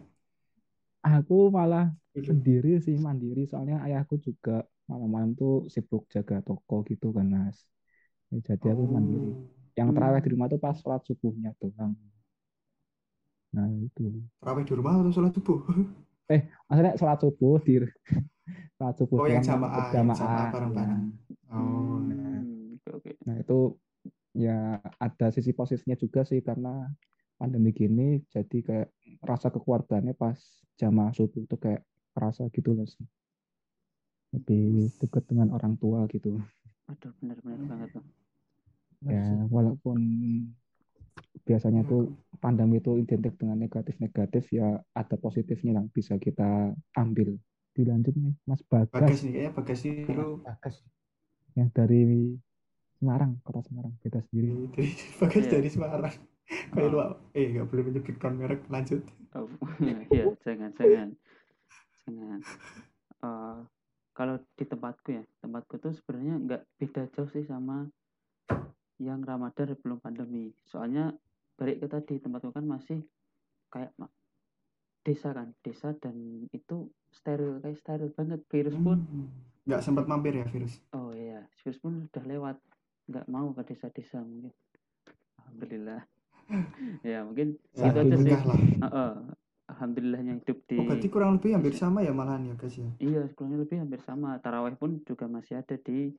Aku 1.18 1.36
malah 1.58 1.86
Aduh. 2.18 2.26
sendiri 2.28 2.72
sih 2.86 2.96
mandiri 3.06 3.42
soalnya 3.52 3.78
ayahku 3.86 4.16
juga 4.28 4.52
malam-malam 4.90 5.32
tuh 5.40 5.54
sibuk 5.74 6.04
jaga 6.14 6.36
toko 6.48 6.76
gitu 6.90 7.08
kan 7.18 7.26
mas. 7.36 7.58
Ya, 8.32 8.38
jadi 8.50 8.66
aku 8.74 8.84
mandiri. 8.96 9.30
Yang 9.76 9.88
Hmm. 9.92 9.96
terawih 10.00 10.22
di 10.24 10.30
rumah 10.32 10.48
tuh 10.48 10.60
pas 10.60 10.76
sholat 10.80 11.02
subuhnya 11.04 11.52
doang. 11.60 11.94
Nah 13.56 13.68
itu. 13.72 14.24
Terawih 14.40 14.64
di 14.64 14.74
rumah 14.76 14.92
atau 15.00 15.12
sholat 15.12 15.32
subuh 15.36 15.60
Maksudnya 16.68 16.94
sholat 16.98 17.20
subuh 17.22 17.60
di 17.62 17.74
sholat 18.80 18.96
subuh 18.98 19.18
Oh, 19.22 19.28
yang 19.28 19.44
doang 19.44 19.60
jamaah, 19.62 19.88
jamaah 19.92 20.46
bareng-bareng. 20.52 21.02
Ya. 21.04 21.56
oh 21.56 22.00
oke. 22.96 23.12
Nah 23.28 23.36
itu 23.40 23.60
ya 24.36 24.60
ada 25.00 25.28
sisi 25.32 25.56
positifnya 25.56 25.96
juga 25.96 26.28
sih 26.28 26.44
karena 26.44 26.92
pandemi 27.40 27.72
gini 27.72 28.20
jadi 28.32 28.58
kayak 28.64 28.88
rasa 29.24 29.48
kekeluargaannya 29.52 30.16
pas 30.16 30.36
jamaah 30.76 31.12
subuh 31.16 31.48
tuh 31.48 31.60
kayak 31.60 31.84
kerasa 32.16 32.48
gitu 32.52 32.76
loh 32.76 32.88
sih. 32.88 33.04
Lebih 34.36 34.92
dekat 35.00 35.24
dengan 35.32 35.52
orang 35.56 35.80
tua 35.80 36.04
gitu. 36.12 36.40
Aduh 36.92 37.12
benar-benar 37.24 37.60
banget 37.66 37.90
tuh. 37.96 38.04
Ya 39.03 39.25
walaupun 39.51 39.97
biasanya 41.45 41.84
tuh 41.86 42.15
pandemi 42.39 42.79
itu 42.79 42.95
identik 42.97 43.36
dengan 43.38 43.60
negatif-negatif 43.60 44.49
ya 44.55 44.79
ada 44.95 45.15
positifnya 45.19 45.77
yang 45.84 45.88
bisa 45.91 46.15
kita 46.15 46.71
ambil. 46.95 47.36
Dilanjut 47.75 48.15
nih 48.15 48.34
Mas 48.47 48.63
bagas 48.71 48.91
Bagas 48.95 49.19
nih 49.27 49.31
kayaknya 49.36 49.51
bagas 49.51 49.79
nih 49.84 49.93
lu 50.15 50.29
bagus 50.47 50.75
yang 51.55 51.69
dari 51.71 52.36
Semarang, 52.95 53.36
kota 53.43 53.60
Semarang, 53.67 53.91
beda 53.99 54.23
sendiri. 54.31 54.71
dari- 54.71 54.95
bagas 55.19 55.43
Iya. 55.43 55.51
dari 55.60 55.69
Semarang 55.69 56.15
kayak 56.71 56.88
lu 56.88 56.97
Oh. 57.03 57.19
eh 57.36 57.45
nggak 57.51 57.67
boleh 57.67 57.84
menyebutkan 57.91 58.34
merek 58.39 58.62
lanjut 58.71 59.03
Oh, 59.36 59.51
iya, 60.15 60.31
jangan, 60.47 60.71
jangan, 60.79 61.10
jangan. 62.08 62.39
Eh, 63.19 63.58
kalau 64.15 64.36
di 64.55 64.63
tempatku 64.63 65.10
ya, 65.12 65.23
tempatku 65.43 65.75
tuh 65.84 65.91
sebenarnya 65.91 66.36
nggak 66.39 66.62
beda 66.79 67.03
jauh 67.12 67.27
sih 67.36 67.43
sama 67.43 67.91
yang 68.97 69.19
Ramadan 69.21 69.75
belum 69.79 69.99
pandemi. 69.99 70.51
Soalnya 70.65 71.12
balik 71.55 71.84
ke 71.84 71.88
tadi 71.88 72.13
tempatku 72.19 72.51
kan 72.51 72.63
masih 72.63 73.03
kayak 73.67 73.91
desa 75.01 75.31
kan, 75.31 75.53
desa 75.62 75.93
dan 75.95 76.15
itu 76.49 76.88
steril 77.12 77.60
kayak 77.60 77.77
steril 77.77 78.10
banget. 78.12 78.39
Virus 78.47 78.75
pun, 78.75 78.99
Hmm. 79.03 79.27
nggak 79.65 79.81
sempat 79.81 80.05
mampir 80.05 80.38
ya 80.38 80.45
virus 80.45 80.77
oh 80.93 81.10
iya, 81.12 81.41
virus 81.62 81.77
pun 81.77 82.08
udah 82.08 82.23
lewat. 82.23 82.58
Nggak 83.05 83.25
mau 83.29 83.53
ke 83.53 83.62
desa-desa 83.69 84.21
mungkin. 84.21 84.53
Alhamdulillah. 85.39 86.01
ya 87.10 87.25
mungkin 87.25 87.58
ya, 87.73 87.89
itu 87.89 87.97
aja 87.97 88.01
sih. 88.01 88.05
alhamdulillah 88.05 88.43
lah 88.45 88.60
Heeh. 88.86 89.13
Alhamdulillahnya 89.65 90.34
hidup 90.45 90.62
di 90.69 90.77
oh 90.77 90.86
berarti 90.86 91.08
kurang 91.10 91.41
lebih 91.41 91.58
hampir 91.58 91.73
sama 91.73 92.05
ya 92.05 92.13
malahan 92.13 92.45
ya 92.45 92.53
guys 92.53 92.77
ya 92.77 92.86
Iya, 93.01 93.23
kurang 93.34 93.58
lebih 93.58 93.81
hampir 93.81 93.97
sama. 94.05 94.38
Taraweh 94.38 94.77
pun 94.77 95.01
juga 95.01 95.25
masih 95.25 95.58
ada 95.58 95.73
di 95.73 96.13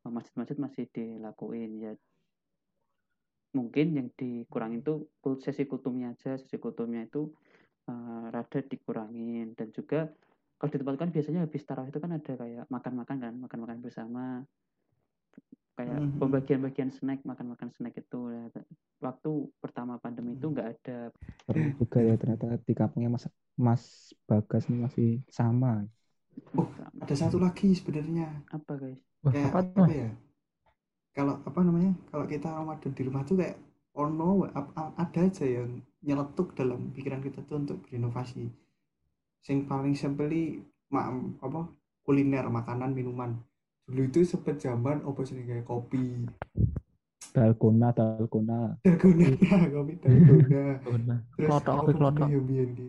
masjid-masjid 0.00 0.56
masih 0.56 0.84
dilakuin 0.88 1.70
ya. 1.76 1.92
Mungkin 3.58 3.86
yang 3.98 4.08
dikurangin 4.20 4.80
tuh 4.88 4.96
kul- 5.22 5.40
sesi 5.44 5.62
kultumnya 5.70 6.06
aja, 6.14 6.30
sesi 6.42 6.56
kultumnya 6.64 7.00
itu 7.08 7.22
eh, 7.90 8.24
rada 8.34 8.60
dikurangin 8.72 9.46
dan 9.58 9.68
juga 9.76 10.00
kalau 10.58 10.70
di 10.72 10.78
tempat 10.80 10.96
kan 11.02 11.10
biasanya 11.14 11.40
habis 11.46 11.62
tarawih 11.68 11.90
itu 11.92 12.00
kan 12.04 12.12
ada 12.18 12.32
kayak 12.42 12.64
makan-makan 12.74 13.16
kan, 13.24 13.34
makan-makan 13.44 13.78
bersama. 13.84 14.24
Kayak 15.76 16.00
Mhm. 16.00 16.20
pembagian-bagian 16.20 16.88
snack, 16.88 17.20
makan-makan 17.28 17.68
snack 17.76 17.94
itu. 18.00 18.20
Nah, 18.32 18.48
Waktu 18.96 19.30
pertama 19.60 20.00
pandemi 20.00 20.32
itu 20.32 20.48
nggak 20.48 20.68
ada. 20.72 20.98
Seru 21.44 21.60
juga 21.76 21.98
ya 22.00 22.14
ternyata 22.16 22.46
di 22.64 22.72
kampungnya 22.72 23.10
Mas 23.12 23.24
Mas 23.60 23.84
Bagas 24.24 24.64
ini 24.72 24.78
masih 24.88 25.08
sama. 25.28 25.84
Oh, 26.56 26.68
ada 27.04 27.14
satu 27.16 27.36
lagi 27.36 27.76
sebenarnya 27.76 28.40
Apa 28.56 28.72
guys? 28.80 29.00
Wah, 29.24 29.32
kayak 29.32 29.52
apa 29.52 29.58
apa, 29.60 29.82
ya 29.92 30.08
kalau 31.16 31.40
apa 31.48 31.60
namanya 31.64 31.96
kalau 32.12 32.28
kita 32.28 32.52
Ramadan 32.52 32.92
di 32.92 33.02
rumah 33.08 33.24
tuh 33.24 33.40
kayak 33.40 33.56
ono 33.96 34.44
ada 35.00 35.20
aja 35.24 35.48
yang 35.48 35.80
nyeletuk 36.04 36.52
dalam 36.52 36.92
pikiran 36.92 37.24
kita 37.24 37.40
tuh 37.48 37.56
untuk 37.64 37.80
berinovasi. 37.88 38.52
Sing 39.40 39.64
paling 39.64 39.96
simply 39.96 40.60
ma 40.92 41.08
apa 41.40 41.72
kuliner 42.04 42.44
makanan 42.52 42.92
minuman. 42.92 43.32
Dulu 43.88 44.12
itu 44.12 44.28
sempet 44.28 44.60
zaman 44.60 45.00
apa 45.00 45.20
sih 45.24 45.40
kayak 45.40 45.64
kopi. 45.64 46.28
Dalgona, 47.32 47.96
dalgona. 47.96 48.76
dalgona 48.84 49.26
kopi. 49.72 49.92
dalgona. 50.04 51.16
Klotok, 51.32 51.72
apa 51.72 51.80
kopi 51.80 51.92
klotok. 51.96 52.28
ki 52.28 52.86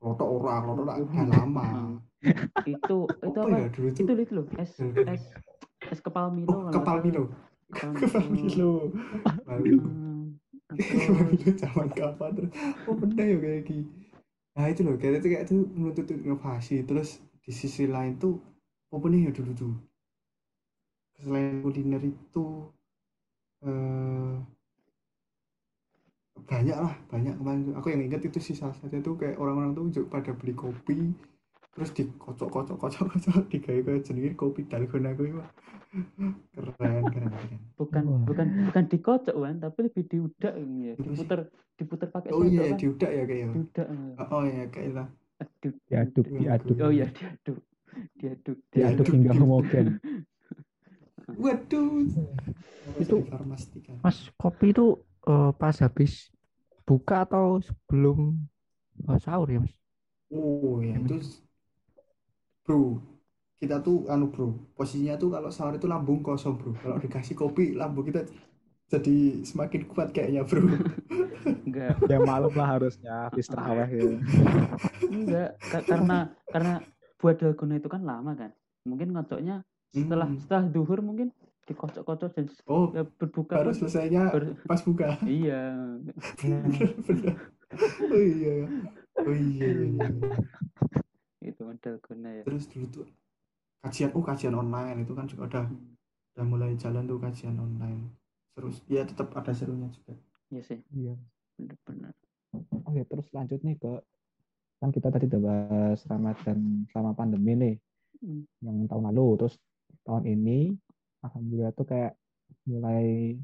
klotok 0.00 0.28
orang 0.28 0.62
klotok 0.64 0.96
lama 1.28 1.66
Itu 2.64 3.04
itu 3.04 3.38
apa? 3.44 3.44
Apa? 3.44 3.56
ya 3.60 3.68
dulu 3.68 3.88
tuh? 3.92 4.02
Itu 4.08 4.12
itu 4.24 4.32
loh, 4.32 4.46
es 4.56 4.72
Dalgona. 4.80 5.20
Es 5.92 6.00
kepal 6.02 6.30
Milo. 6.34 6.52
oh 6.52 6.70
kepal. 6.72 6.98
Milo 7.02 7.24
Kepal 7.72 8.30
Milo 8.30 8.94
Lalu, 9.46 9.82
Kepal 10.70 11.22
Milo 11.34 11.50
zaman 11.58 11.88
kapan 11.90 12.30
terus. 12.38 12.52
Oh 12.86 12.94
bener 12.94 13.26
ya 13.26 13.38
kayak 13.42 13.62
gini. 13.66 13.84
Nah 14.54 14.66
itu 14.70 14.80
loh 14.86 14.94
kayak 14.94 15.22
itu 15.22 15.28
kayak 15.34 15.44
itu 15.50 15.56
menuntut 15.74 16.06
inovasi. 16.10 16.86
Terus 16.86 17.18
di 17.42 17.50
sisi 17.50 17.90
lain 17.90 18.18
tuh 18.22 18.38
apa 18.94 19.06
nih 19.10 19.30
ya 19.30 19.30
dulu 19.34 19.52
tuh? 19.54 19.74
Selain 21.18 21.58
kuliner 21.62 22.02
itu 22.02 22.44
eh 23.66 24.34
banyak 26.46 26.78
lah 26.78 26.94
banyak 27.10 27.34
kemarin. 27.34 27.74
Aku 27.74 27.86
yang 27.90 28.02
ingat 28.06 28.22
itu 28.22 28.38
sih 28.38 28.54
salah 28.54 28.78
satu 28.78 29.02
tuh 29.02 29.14
kayak 29.18 29.42
orang-orang 29.42 29.74
tuh 29.74 30.06
pada 30.06 30.30
beli 30.30 30.54
kopi 30.54 31.10
terus 31.76 31.90
dikocok-kocok 31.92 32.76
kocok-kocok 32.80 33.44
digawe 33.52 33.80
kayak 33.84 34.02
jenenge 34.02 34.32
kopi 34.32 34.64
dalgona 34.64 35.12
kuwi 35.12 35.36
wah. 35.36 35.48
keren 36.56 37.04
keren 37.08 37.30
keren 37.30 37.60
bukan 37.76 38.02
Wah. 38.04 38.20
bukan 38.24 38.46
bukan 38.68 38.84
dikocok 38.88 39.36
kan, 39.36 39.54
tapi 39.60 39.78
lebih 39.86 40.04
diudak 40.08 40.54
ini 40.56 40.80
ya. 40.88 40.94
Diputer 40.96 41.40
diputer 41.76 42.08
pakai 42.08 42.30
oh 42.32 42.42
iya 42.42 42.72
kan. 42.72 42.78
diudak 42.80 43.10
ya 43.12 43.22
kayak 43.24 43.46
Diudak. 43.52 43.86
eh. 43.86 44.32
oh 44.32 44.42
iya 44.44 44.64
kayak 44.68 44.90
lah 44.92 45.08
Aduk, 45.36 45.74
Diaduk, 45.84 46.24
diaduk. 46.32 46.76
Oh 46.80 46.88
iya 46.88 47.06
diaduk. 47.12 47.58
Diaduk. 48.16 48.56
Diaduk 48.72 49.04
Diaduk, 49.04 49.06
hingga 49.12 49.32
homogen. 49.36 49.86
waduh 51.42 52.08
Itu- 52.96 53.26
farmastika 53.28 53.92
Mas, 54.00 54.32
kopi 54.38 54.72
itu 54.72 54.96
eh, 55.26 55.50
pas 55.52 55.76
habis 55.76 56.32
buka 56.86 57.28
atau 57.28 57.60
sebelum 57.60 58.40
eh, 59.04 59.18
sahur 59.20 59.48
ya, 59.50 59.60
Mas? 59.60 59.74
oh 60.32 60.80
ya 60.80 60.96
itu 60.96 61.20
bro 62.66 63.00
kita 63.60 63.76
tuh 63.86 63.96
anu 64.12 64.26
bro 64.34 64.46
posisinya 64.76 65.14
tuh 65.22 65.30
kalau 65.34 65.50
sahur 65.54 65.74
itu 65.78 65.88
lambung 65.88 66.20
kosong 66.26 66.54
bro 66.60 66.72
kalau 66.82 66.96
dikasih 67.04 67.34
kopi 67.38 67.72
lambung 67.80 68.04
kita 68.08 68.20
jadi 68.92 69.16
semakin 69.50 69.82
kuat 69.90 70.08
kayaknya 70.16 70.42
bro 70.48 70.62
Enggak, 71.66 71.94
Ya 72.10 72.18
malam 72.22 72.52
lah 72.54 72.68
harusnya 72.78 73.26
habis 73.26 73.46
taraweh 73.50 73.90
ya. 73.90 74.06
enggak 75.10 75.50
Ka- 75.70 75.86
karena 75.90 76.18
karena 76.52 76.72
buat 77.20 77.36
dalgona 77.40 77.74
itu 77.80 77.88
kan 77.90 78.02
lama 78.04 78.32
kan. 78.38 78.50
Mungkin 78.86 79.08
ngocoknya 79.14 79.64
setelah 79.90 80.28
Hmm. 80.28 80.38
setelah 80.42 80.64
duhur 80.70 81.00
mungkin 81.02 81.28
dikocok-kocok 81.66 82.30
dan 82.38 82.46
oh 82.70 82.94
ya, 82.94 83.02
berbuka 83.02 83.54
baru 83.58 83.70
selesainya 83.74 84.22
ber- 84.30 84.54
pas 84.70 84.80
buka 84.86 85.18
iya 85.26 85.58
bener 86.38 86.62
bener 87.06 87.34
oh 88.14 88.22
iya 88.22 88.50
ya. 88.62 88.66
oh 89.26 89.34
iya, 89.34 89.66
iya, 89.66 89.86
iya. 89.90 90.10
Itu 91.46 91.62
kan 91.62 91.76
dalgona 91.78 92.30
ya. 92.30 92.42
terus 92.42 92.66
dulu 92.66 92.86
tuh 92.90 93.06
kajian 93.86 94.10
oh 94.18 94.24
kajian 94.24 94.54
online 94.54 95.06
itu 95.06 95.12
kan 95.14 95.26
juga 95.30 95.42
udah 95.46 95.64
udah 96.36 96.44
mulai 96.46 96.74
jalan 96.74 97.06
tuh 97.06 97.18
kajian 97.22 97.56
online 97.56 98.10
terus 98.58 98.82
ya 98.90 99.06
tetap 99.06 99.30
ada 99.36 99.52
serunya 99.54 99.86
juga 99.92 100.14
Iya 100.46 100.62
sih, 100.62 100.78
Iya. 100.94 101.18
benar-benar. 101.58 102.14
Oke, 102.86 103.02
terus 103.10 103.26
lanjut 103.34 103.58
nih 103.66 103.74
ke 103.82 103.98
kan 104.78 104.94
kita 104.94 105.08
tadi 105.10 105.26
udah 105.26 105.42
bahas 105.42 106.00
Ramadan 106.06 106.86
selama 106.92 107.12
pandemi 107.16 107.52
nih 107.56 107.76
Hmm. 108.16 108.48
yang 108.64 108.88
tahun 108.88 109.12
lalu 109.12 109.44
terus 109.44 109.54
tahun 110.08 110.24
ini 110.24 110.72
alhamdulillah 111.20 111.68
tuh 111.76 111.84
kayak 111.84 112.16
mulai 112.64 113.36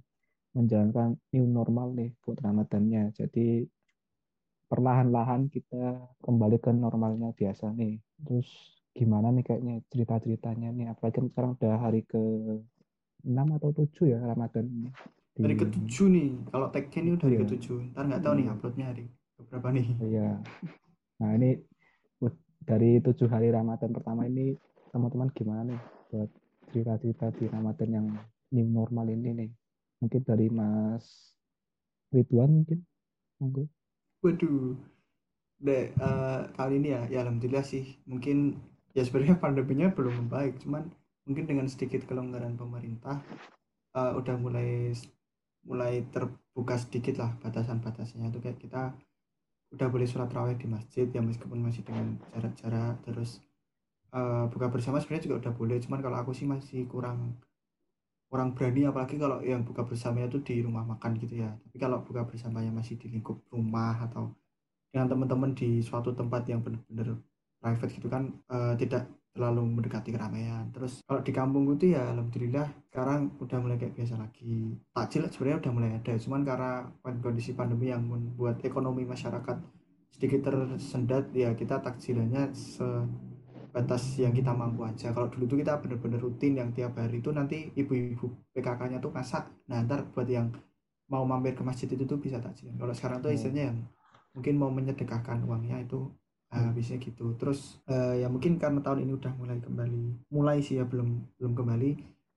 menjalankan 0.57 1.21
new 1.29 1.45
normal 1.45 1.93
nih 1.93 2.17
buat 2.25 2.41
Ramadannya 2.41 3.13
jadi 3.13 3.69
perlahan-lahan 4.73 5.53
kita 5.53 6.01
kembali 6.25 6.57
ke 6.57 6.73
normalnya 6.73 7.37
biasa 7.37 7.77
nih 7.77 8.01
terus 8.25 8.49
gimana 8.97 9.29
nih 9.29 9.45
kayaknya 9.45 9.85
cerita-ceritanya 9.93 10.73
nih 10.73 10.87
apalagi 10.89 11.21
kan 11.21 11.27
sekarang 11.29 11.51
udah 11.61 11.77
hari 11.77 12.01
ke 12.09 12.17
6 13.23 13.49
atau 13.53 13.69
7 13.69 14.09
ya 14.09 14.19
Ramadan 14.25 14.65
ini 14.65 14.89
Di- 15.37 15.45
hari 15.45 15.57
ketujuh 15.61 16.07
nih 16.09 16.29
kalau 16.49 16.73
tag 16.73 16.89
ini 16.89 17.13
udah 17.13 17.27
hari 17.29 17.37
Iya. 17.37 17.43
ketujuh 17.45 17.77
ntar 17.93 18.05
nggak 18.09 18.23
tahu 18.25 18.33
nih 18.33 18.45
Iya. 18.49 18.53
uploadnya 18.57 18.87
hari 18.89 19.05
berapa 19.43 19.69
nih 19.69 19.87
iya. 20.01 20.29
Nah 21.21 21.31
ini 21.37 21.51
dari 22.63 22.91
tujuh 22.99 23.29
hari 23.29 23.53
Ramadan 23.53 23.91
pertama 23.93 24.25
ini 24.25 24.57
teman-teman 24.89 25.29
gimana 25.37 25.69
nih 25.69 25.81
buat 26.09 26.31
cerita-cerita 26.73 27.29
di 27.37 27.45
Ramadan 27.47 27.91
yang 27.91 28.07
new 28.51 28.67
normal 28.67 29.11
ini 29.11 29.31
nih? 29.35 29.51
Mungkin 29.99 30.23
dari 30.23 30.47
Mas 30.49 31.35
Ridwan 32.11 32.63
mungkin? 32.63 32.81
Monggo. 33.39 33.67
Waduh. 34.23 34.79
Deh 35.63 35.95
eh, 35.95 36.41
kali 36.59 36.75
ini 36.83 36.89
ya 36.95 37.03
ya 37.11 37.19
alhamdulillah 37.27 37.67
sih. 37.67 37.85
Mungkin 38.07 38.59
ya 38.97 39.03
sebenarnya 39.07 39.37
pandeminya 39.39 39.89
belum 39.91 40.27
membaik 40.27 40.63
cuman 40.63 40.91
mungkin 41.27 41.45
dengan 41.47 41.67
sedikit 41.71 42.03
kelonggaran 42.09 42.55
pemerintah 42.59 43.23
eh, 43.99 44.13
udah 44.17 44.35
mulai 44.39 44.95
mulai 45.63 46.03
terbuka 46.11 46.75
sedikit 46.79 47.23
lah 47.23 47.31
batasan-batasnya. 47.43 48.31
Itu 48.31 48.39
kayak 48.43 48.59
kita 48.63 48.95
udah 49.73 49.89
boleh 49.89 50.07
sholat 50.07 50.31
raweh 50.31 50.57
di 50.59 50.69
masjid 50.69 51.09
ya 51.09 51.23
meskipun 51.25 51.59
masih 51.63 51.83
dengan 51.87 52.19
jarak-jarak 52.35 52.97
terus 53.07 53.43
eh, 54.15 54.45
buka 54.51 54.67
bersama 54.71 54.99
sebenarnya 55.03 55.27
juga 55.31 55.37
udah 55.49 55.53
boleh. 55.55 55.77
Cuman 55.83 56.01
kalau 56.03 56.17
aku 56.23 56.33
sih 56.35 56.47
masih 56.47 56.87
kurang 56.91 57.39
kurang 58.33 58.57
berani 58.57 58.89
apalagi 58.89 59.21
kalau 59.21 59.45
yang 59.45 59.61
buka 59.61 59.85
bersamanya 59.85 60.33
itu 60.33 60.41
di 60.41 60.65
rumah 60.65 60.89
makan 60.89 61.21
gitu 61.21 61.45
ya. 61.45 61.53
Tapi 61.53 61.77
kalau 61.77 62.01
buka 62.01 62.25
bersamanya 62.25 62.73
masih 62.73 62.97
di 62.97 63.13
lingkup 63.13 63.45
rumah 63.53 64.09
atau 64.09 64.33
dengan 64.89 65.13
teman-teman 65.13 65.53
di 65.53 65.85
suatu 65.85 66.17
tempat 66.17 66.49
yang 66.49 66.65
benar-benar 66.65 67.21
private 67.61 67.93
gitu 67.93 68.09
kan 68.09 68.33
eh, 68.49 68.73
tidak 68.81 69.05
terlalu 69.37 69.77
mendekati 69.77 70.17
keramaian. 70.17 70.65
Terus 70.73 71.05
kalau 71.05 71.21
di 71.21 71.33
kampung 71.33 71.69
itu 71.77 71.93
ya 71.93 72.09
alhamdulillah 72.09 72.73
sekarang 72.89 73.37
udah 73.37 73.59
mulai 73.61 73.77
kayak 73.77 74.01
biasa 74.01 74.17
lagi. 74.17 74.81
Takjil 74.97 75.29
sebenarnya 75.29 75.59
udah 75.69 75.73
mulai 75.77 75.91
ada 76.01 76.13
cuman 76.17 76.41
karena 76.41 76.73
kondisi 77.21 77.53
pandemi 77.53 77.93
yang 77.93 78.09
membuat 78.09 78.65
ekonomi 78.65 79.05
masyarakat 79.05 79.61
sedikit 80.13 80.49
tersendat 80.49 81.29
ya 81.37 81.53
kita 81.53 81.81
takjilannya 81.85 82.53
sebatas 83.73 84.21
yang 84.21 84.37
kita 84.37 84.53
mampu 84.53 84.85
aja 84.85 85.17
kalau 85.17 85.33
dulu 85.33 85.49
tuh 85.49 85.59
kita 85.65 85.81
bener-bener 85.81 86.21
rutin 86.21 86.61
yang 86.61 86.69
tiap 86.77 86.93
hari 87.01 87.25
itu 87.25 87.33
nanti 87.33 87.73
ibu-ibu 87.73 88.29
PKK-nya 88.53 89.01
tuh 89.01 89.09
masak 89.09 89.49
nah 89.65 89.81
ntar 89.81 90.05
buat 90.13 90.29
yang 90.29 90.53
mau 91.09 91.25
mampir 91.25 91.57
ke 91.57 91.65
masjid 91.65 91.89
itu 91.89 92.05
tuh 92.05 92.21
bisa 92.21 92.37
takjilan 92.37 92.77
kalau 92.77 92.93
sekarang 92.93 93.25
tuh 93.25 93.33
Oh. 93.33 93.37
istilahnya 93.37 93.73
yang 93.73 93.79
mungkin 94.37 94.55
mau 94.61 94.69
menyedekahkan 94.69 95.41
uangnya 95.49 95.81
itu 95.89 96.05
Hmm. 96.53 96.69
uh, 96.69 96.73
bisa 96.77 97.01
gitu 97.01 97.33
terus 97.41 97.81
eh, 97.89 98.21
ya 98.21 98.29
mungkin 98.29 98.61
karena 98.61 98.85
tahun 98.85 99.09
ini 99.09 99.17
udah 99.17 99.33
mulai 99.41 99.57
kembali 99.57 100.29
mulai 100.29 100.61
sih 100.61 100.77
ya 100.77 100.85
belum 100.85 101.41
belum 101.41 101.57
kembali 101.57 101.91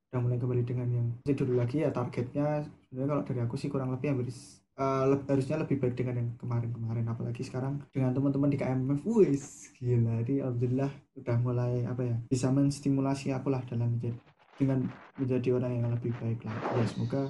udah 0.08 0.20
mulai 0.24 0.40
kembali 0.40 0.64
dengan 0.64 0.88
yang 0.88 1.08
dulu 1.20 1.60
lagi 1.60 1.84
ya 1.84 1.92
targetnya 1.92 2.64
sebenarnya 2.88 3.12
kalau 3.12 3.24
dari 3.28 3.40
aku 3.44 3.56
sih 3.60 3.68
kurang 3.68 3.92
lebih 3.92 4.16
hampir 4.16 4.32
eh, 4.76 5.04
leb- 5.12 5.28
harusnya 5.32 5.58
lebih 5.64 5.78
baik 5.82 5.96
dengan 6.00 6.16
yang 6.22 6.30
kemarin-kemarin 6.42 7.06
apalagi 7.08 7.42
sekarang 7.48 7.80
dengan 7.96 8.12
teman-teman 8.16 8.50
di 8.52 8.58
KMF 8.60 9.02
wis 9.08 9.72
gila 9.80 10.22
ini 10.24 10.44
alhamdulillah 10.44 10.92
udah 11.20 11.38
mulai 11.40 11.74
apa 11.88 12.02
ya 12.04 12.16
bisa 12.32 12.48
menstimulasi 12.52 13.32
aku 13.32 13.48
lah 13.54 13.62
dalam 13.68 13.96
menjadi 13.96 14.18
dengan 14.56 14.80
menjadi 15.20 15.50
orang 15.56 15.72
yang 15.80 15.88
lebih 15.92 16.12
baik 16.20 16.40
lah 16.48 16.56
ya 16.80 16.86
semoga 16.88 17.22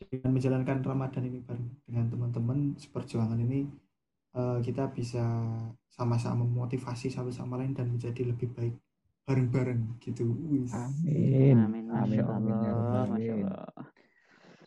dengan 0.00 0.30
menjalankan 0.32 0.78
Ramadan 0.80 1.22
ini 1.28 1.38
bareng 1.44 1.68
dengan 1.84 2.04
teman-teman 2.08 2.58
seperjuangan 2.76 3.38
ini 3.40 3.60
eh, 4.36 4.58
kita 4.64 4.88
bisa 4.92 5.24
sama-sama 5.90 6.44
memotivasi 6.46 7.12
satu 7.12 7.28
sama 7.32 7.60
lain 7.60 7.76
dan 7.76 7.92
menjadi 7.92 8.28
lebih 8.32 8.48
baik 8.56 8.74
bareng-bareng 9.28 10.00
gitu 10.00 10.24
wis 10.52 10.72
Amin. 10.72 11.56
Amin, 11.60 11.86
masya 11.86 12.22
amin, 12.34 12.56
ya 12.64 12.72
Allah, 12.72 13.04
masya. 13.12 13.34
Allah. 13.36 13.84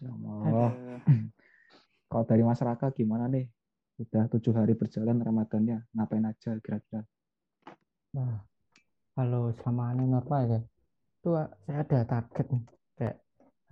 Ya 0.02 0.10
Allah. 0.12 1.34
Kalau 2.14 2.30
dari 2.30 2.46
masyarakat 2.46 2.94
gimana 2.94 3.26
nih? 3.26 3.50
Udah 3.98 4.30
tujuh 4.30 4.54
hari 4.54 4.78
berjalan 4.78 5.18
Ramadannya, 5.18 5.82
ngapain 5.98 6.22
aja 6.22 6.54
kira-kira? 6.62 7.02
Nah, 8.14 8.38
kalau 9.18 9.50
selama 9.50 9.98
ini 9.98 10.06
normal 10.14 10.42
ya, 10.46 10.62
itu 10.62 11.30
saya 11.66 11.82
ada 11.82 12.00
target 12.06 12.46
nih, 12.54 12.64
kayak 13.02 13.18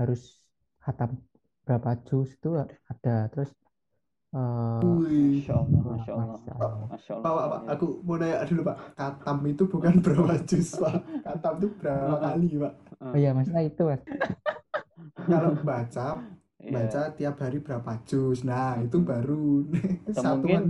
harus 0.01 0.41
khatam 0.82 1.21
berapa 1.69 1.93
juz 2.10 2.34
itu 2.34 2.58
ada, 2.89 3.30
terus 3.30 3.54
eh, 4.34 4.89
Wih. 4.89 5.45
Masya 5.45 5.54
Allah, 5.62 5.82
masya 5.86 6.12
Allah, 6.17 6.38
Masya 6.41 6.54
Allah. 6.58 6.88
masya 6.89 7.13
Pak, 7.13 7.21
Allah. 7.21 7.45
Pak, 7.45 7.45
Pak, 7.45 7.62
aku 7.77 7.86
mau 8.01 8.15
nanya 8.17 8.41
dulu 8.49 8.62
Pak, 8.65 8.77
katam 8.97 9.38
itu 9.45 9.63
bukan 9.69 9.93
berapa 10.06 10.34
jus 10.49 10.69
Pak? 10.82 10.97
Katam 11.30 11.54
itu 11.62 11.67
berapa 11.77 12.17
kali 12.17 12.58
Pak? 12.58 12.73
Oh 13.06 13.13
iya, 13.13 13.38
maksudnya 13.38 13.62
itu 13.69 13.82
mas. 13.86 14.01
Kalau 15.30 15.54
baca, 15.62 16.08
Iya. 16.62 16.71
baca 16.78 17.02
tiap 17.17 17.36
hari 17.41 17.58
berapa 17.60 17.91
jus? 18.06 18.45
Nah 18.45 18.78
itu 18.86 19.02
baru 19.02 19.65
Atau 20.06 20.13
satuan 20.26 20.38
mungkin 20.38 20.62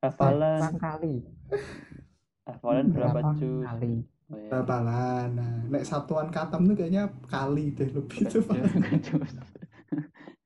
hafalan, 0.00 0.60
Berapa 0.62 0.78
kali? 0.78 1.14
hafalan 2.46 2.86
berapa 2.94 3.18
Berapa 3.20 3.38
juz? 3.38 3.66
kali? 3.66 3.94
Oh, 4.30 4.38
iya. 4.38 4.46
berapa 4.50 4.76
lah? 4.86 5.22
Nah, 5.34 5.54
nek 5.66 5.82
satuan 5.82 6.30
katam 6.30 6.70
tuh 6.70 6.74
kayaknya 6.78 7.10
kali 7.26 7.74
deh 7.74 7.90
lebih. 7.90 8.30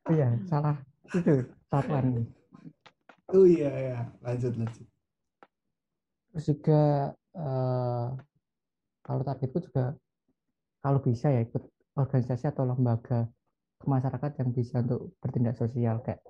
Oh 0.04 0.08
iya, 0.16 0.28
salah 0.48 0.76
itu 1.12 1.44
satuan. 1.68 2.24
Oh 3.32 3.44
iya 3.44 3.70
ya, 3.72 3.98
lanjut 4.24 4.52
lanjut. 4.56 4.86
Terus 6.32 6.44
juga 6.50 6.82
eh, 7.36 8.06
kalau 9.04 9.22
targetku 9.22 9.60
juga 9.68 9.92
kalau 10.80 11.00
bisa 11.04 11.28
ya 11.28 11.44
ikut 11.44 11.62
organisasi 11.96 12.50
atau 12.50 12.66
lembaga 12.68 13.28
masyarakat 13.84 14.30
yang 14.36 14.50
bisa 14.50 14.80
untuk 14.80 15.12
bertindak 15.18 15.54
sosial 15.54 16.00
kayak 16.00 16.20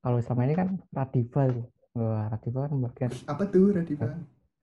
kalau 0.00 0.18
selama 0.18 0.42
ini 0.44 0.54
kan 0.54 0.68
Radiva 0.90 1.42
tuh. 1.46 1.66
Wah, 1.92 2.26
Radiva 2.28 2.58
kan 2.64 2.78
bagian 2.80 3.10
Apa 3.26 3.44
tuh 3.46 3.64
Radifa? 3.70 4.06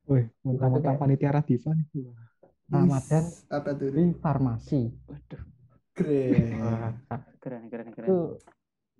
Wih, 0.07 0.25
mentang-mentang 0.41 0.95
kayak- 0.95 1.01
panitia 1.01 1.31
Radiva 1.31 1.69
nih. 1.71 1.87
Ramadan 2.67 3.23
apa 3.47 3.69
tuh? 3.73 3.89
di 3.91 4.03
farmasi. 4.13 4.81
Waduh, 5.07 5.41
Keren. 5.93 6.59
Wah, 6.59 6.91
keren, 7.37 7.63
keren, 7.67 7.89
keren. 7.91 8.07
itu 8.07 8.17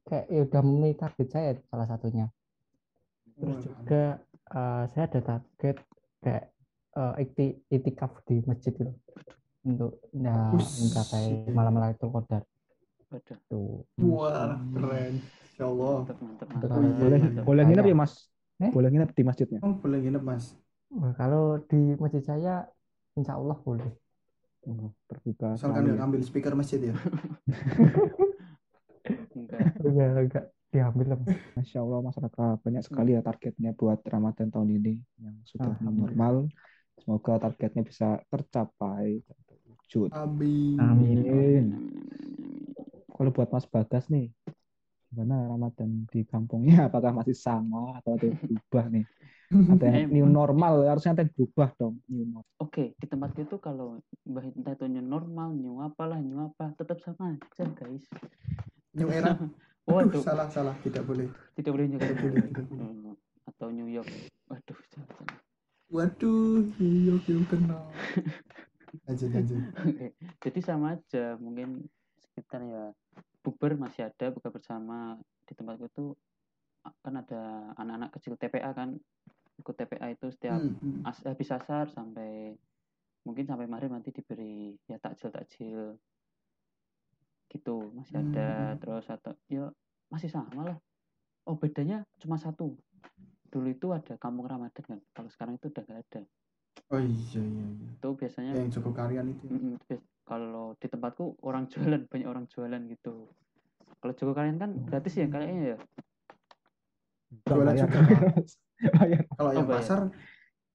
kayak 0.03 0.25
ya 0.27 0.41
udah 0.41 0.61
memenuhi 0.61 0.95
target 0.95 1.27
saya 1.27 1.49
salah 1.65 1.83
satunya. 1.85 2.25
Terus 3.33 3.59
juga 3.61 4.03
eh, 4.47 4.83
saya 4.87 5.05
ada 5.05 5.19
target 5.21 5.77
kayak 6.19 6.45
ikti- 7.19 7.61
itikaf 7.69 8.25
di 8.25 8.41
masjid 8.41 8.73
itu 8.73 8.89
untuk 9.61 9.99
Us. 10.09 10.81
mencapai 10.81 11.23
malam 11.51 11.75
Lailatul 11.75 12.09
Qadar 12.09 12.41
Waduh, 13.07 13.39
tuh. 13.47 13.87
Wah, 14.03 14.59
keren. 14.75 15.13
Insya 15.23 15.63
Allah. 15.63 15.95
mantap, 16.03 16.19
mantap, 16.19 16.47
mantap. 16.51 16.69
Oh, 16.69 16.81
iya, 16.83 16.95
Boleh, 16.99 17.19
iya. 17.23 17.41
boleh 17.41 17.63
nginep 17.63 17.85
ya 17.87 17.95
Mas? 17.95 18.13
Eh? 18.59 18.71
Boleh 18.73 18.89
nginep 18.91 19.09
di 19.15 19.23
masjidnya? 19.23 19.59
Oh, 19.63 19.73
boleh 19.79 19.97
nginep 20.03 20.23
Mas. 20.23 20.59
Wah, 20.91 21.13
kalau 21.15 21.63
di 21.63 21.95
masjid 21.97 22.23
saya 22.23 22.67
insya 23.15 23.39
Allah 23.39 23.55
boleh. 23.63 23.87
Oh, 24.67 24.91
terbuka 25.07 25.55
Misalkan 25.55 25.79
sekali 25.79 25.87
nggak 25.87 25.99
ngambil 26.03 26.21
speaker 26.27 26.53
masjid 26.53 26.91
ya. 26.91 26.95
Enggak. 29.37 29.59
Enggak, 29.79 30.07
enggak 30.27 30.45
diambil 30.67 31.05
lah. 31.15 31.19
Masya 31.55 31.79
Allah 31.79 31.99
masyarakat 32.03 32.55
banyak 32.59 32.83
sekali 32.83 33.15
ya 33.15 33.21
targetnya 33.23 33.71
buat 33.71 34.03
Ramadan 34.03 34.51
tahun 34.51 34.69
ini 34.83 34.99
yang 35.23 35.35
sudah 35.47 35.71
normal. 35.79 36.51
Semoga 36.99 37.39
targetnya 37.39 37.87
bisa 37.87 38.19
tercapai. 38.27 39.23
Amin. 40.11 40.75
Amin. 40.83 41.17
Amin. 41.23 41.65
Kalau 43.17 43.33
buat 43.33 43.49
Mas 43.49 43.65
Bagas 43.65 44.05
nih, 44.13 44.29
gimana 45.09 45.49
Ramadan 45.49 46.05
di 46.13 46.21
kampungnya? 46.21 46.85
Apakah 46.93 47.17
masih 47.17 47.33
sama 47.33 47.97
atau 47.97 48.13
ada 48.13 48.29
yang 48.29 48.37
berubah 48.37 48.85
nih? 48.93 49.05
Ada 49.73 49.85
yang 50.03 50.11
new 50.11 50.27
normal, 50.27 50.83
harusnya 50.83 51.15
ada 51.15 51.23
yang 51.23 51.31
berubah 51.31 51.71
dong. 51.79 52.03
New 52.11 52.27
normal. 52.27 52.43
Oke, 52.59 52.99
di 52.99 53.07
tempat 53.07 53.31
itu 53.39 53.55
kalau 53.63 53.95
entah 54.27 54.75
itu 54.75 54.85
new 54.91 54.99
normal, 54.99 55.55
new 55.55 55.79
apalah, 55.79 56.19
new 56.19 56.51
apa, 56.51 56.75
tetap 56.75 56.99
sama 56.99 57.39
aja, 57.39 57.63
guys. 57.79 58.03
New 58.91 59.07
era. 59.07 59.39
Waduh, 59.87 60.19
salah 60.19 60.51
salah 60.51 60.75
tidak 60.83 61.07
boleh. 61.07 61.31
tidak 61.55 61.71
boleh 61.71 61.87
new 61.87 61.95
Tidak 61.95 62.19
boleh. 62.19 62.51
Hmm, 62.67 63.15
Atau 63.47 63.71
New 63.71 63.87
York. 63.87 64.11
Waduh, 64.51 64.79
jangan, 64.91 65.07
jangan. 65.15 65.37
Waduh, 65.87 66.67
New 66.75 66.95
York 67.07 67.23
yang 67.31 67.47
kenal. 67.47 67.87
Lanjut 69.07 69.31
lanjut. 69.31 69.63
Oke, 69.79 70.07
jadi 70.43 70.59
sama 70.59 70.99
aja, 70.99 71.39
mungkin 71.39 71.87
sekitar 72.37 72.61
ya 72.61 72.93
bukber 73.41 73.73
masih 73.73 74.13
ada 74.13 74.29
buka 74.29 74.53
bersama 74.53 75.17
di 75.49 75.57
tempatku 75.57 75.89
itu 75.89 76.05
kan 77.01 77.17
ada 77.17 77.73
anak-anak 77.73 78.13
kecil 78.13 78.37
TPA 78.37 78.77
kan 78.77 78.93
ikut 79.57 79.73
TPA 79.73 80.13
itu 80.13 80.29
setiap 80.29 80.61
Hmm, 80.61 80.77
hmm. 80.77 81.01
as- 81.01 81.25
habis 81.25 81.49
asar 81.49 81.89
sampai 81.89 82.53
mungkin 83.25 83.49
sampai 83.49 83.65
maghrib 83.65 83.89
nanti 83.89 84.13
diberi 84.13 84.77
ya 84.85 85.01
takjil 85.01 85.33
takjil 85.33 85.97
gitu 87.49 87.89
masih 87.97 88.21
ada 88.21 88.47
Hmm. 88.69 88.77
terus 88.77 89.09
atau 89.09 89.33
ya 89.49 89.73
masih 90.13 90.29
sama 90.29 90.61
lah 90.61 90.77
oh 91.49 91.57
bedanya 91.57 92.05
cuma 92.21 92.37
satu 92.37 92.77
dulu 93.49 93.67
itu 93.67 93.89
ada 93.89 94.13
kampung 94.21 94.45
Ramadan 94.45 94.85
kan 94.85 94.99
kalau 95.09 95.33
sekarang 95.33 95.57
itu 95.57 95.73
udah 95.73 95.81
nggak 95.81 96.01
ada 96.05 96.21
Oh 96.87 97.01
iya 97.01 97.41
iya 97.41 97.65
iya. 97.67 97.89
itu 97.97 98.09
biasanya 98.13 98.51
Yang 98.55 98.79
Joko 98.79 98.93
Karyan 98.93 99.27
itu. 99.27 99.43
ya. 99.49 99.97
Kalau 100.27 100.75
di 100.75 100.87
tempatku 100.91 101.39
orang 101.41 101.65
jualan 101.71 102.03
banyak 102.05 102.27
orang 102.27 102.45
jualan 102.51 102.81
gitu 102.91 103.31
kalau 103.97 104.13
Joko 104.13 104.35
kalian 104.37 104.61
kan 104.61 104.71
gratis 104.85 105.17
ya 105.17 105.25
kayaknya 105.25 105.73
ya 105.73 105.77
Jualan 107.47 107.73
Bayar. 107.73 107.87
juga. 107.87 107.99
Bayar. 109.01 109.21
Kalau 109.33 109.49
Oh, 109.49 109.55
yang 109.55 109.67
bayar. 109.67 109.79
pasar 109.81 109.99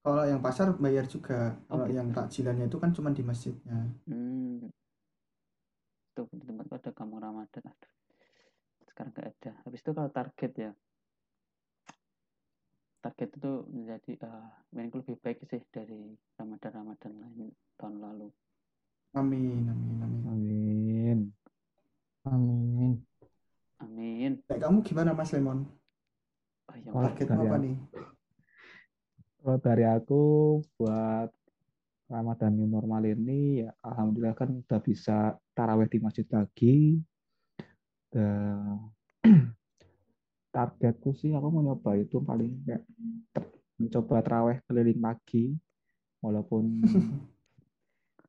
kalau 0.02 0.24
yang 0.26 0.40
pasar 0.42 0.66
bayar 0.74 1.04
juga. 1.06 1.54
Kalau 1.70 1.84
Oke. 1.86 1.94
yang 1.94 2.08
takjilannya 2.10 2.66
itu 2.66 2.78
kan 2.82 2.90
cuma 2.90 3.08
di 3.14 3.22
masjidnya. 3.22 3.78
hmm. 4.08 4.66
tuh 6.12 6.28
di 6.28 6.44
tempatku 6.44 6.76
ada 6.76 6.90
kampung 6.92 7.24
Ramadan 7.24 7.64
Aduh. 7.64 7.92
sekarang 8.84 9.16
nggak 9.16 9.28
ada 9.32 9.52
habis 9.64 9.80
itu 9.80 9.90
kalau 9.96 10.10
target 10.12 10.52
ya 10.52 10.70
target 13.00 13.28
itu 13.32 13.52
menjadi 13.72 14.12
menurutku 14.76 15.00
lebih 15.00 15.16
baik 15.24 15.40
sih 15.48 15.64
dari 15.72 16.12
Ramadan 16.36 16.84
Ramadan 16.84 17.12
lain 17.16 17.48
tahun 17.80 17.96
lalu 17.96 18.28
Amin 19.12 19.68
amin 19.68 19.96
amin. 20.01 20.22
Amin. 20.25 21.18
Amin. 22.25 22.92
amin 23.77 24.33
Kayak 24.48 24.61
kamu 24.64 24.79
gimana 24.81 25.12
Mas 25.12 25.37
Lemon? 25.37 25.68
oh, 26.64 26.75
ya, 26.81 26.88
dari 27.29 27.44
apa 27.44 27.57
aku- 27.61 27.64
nih? 27.68 27.77
Kalau 29.42 29.59
dari 29.59 29.85
aku 29.85 30.22
buat 30.79 31.29
Ramadan 32.09 32.53
new 32.57 32.68
normal 32.68 33.03
ini 33.05 33.64
ya 33.66 33.75
alhamdulillah 33.85 34.37
kan 34.38 34.48
udah 34.64 34.81
bisa 34.81 35.37
taraweh 35.53 35.90
di 35.92 35.98
masjid 36.01 36.25
lagi. 36.33 37.01
Dan 38.09 38.92
targetku 40.55 41.12
sih 41.16 41.37
aku 41.37 41.48
mau 41.53 41.61
nyoba 41.61 41.96
itu 42.01 42.20
paling 42.25 42.64
kayak 42.64 42.85
mencoba 43.77 44.25
taraweh 44.25 44.57
keliling 44.68 45.01
pagi 45.01 45.53
walaupun 46.25 46.64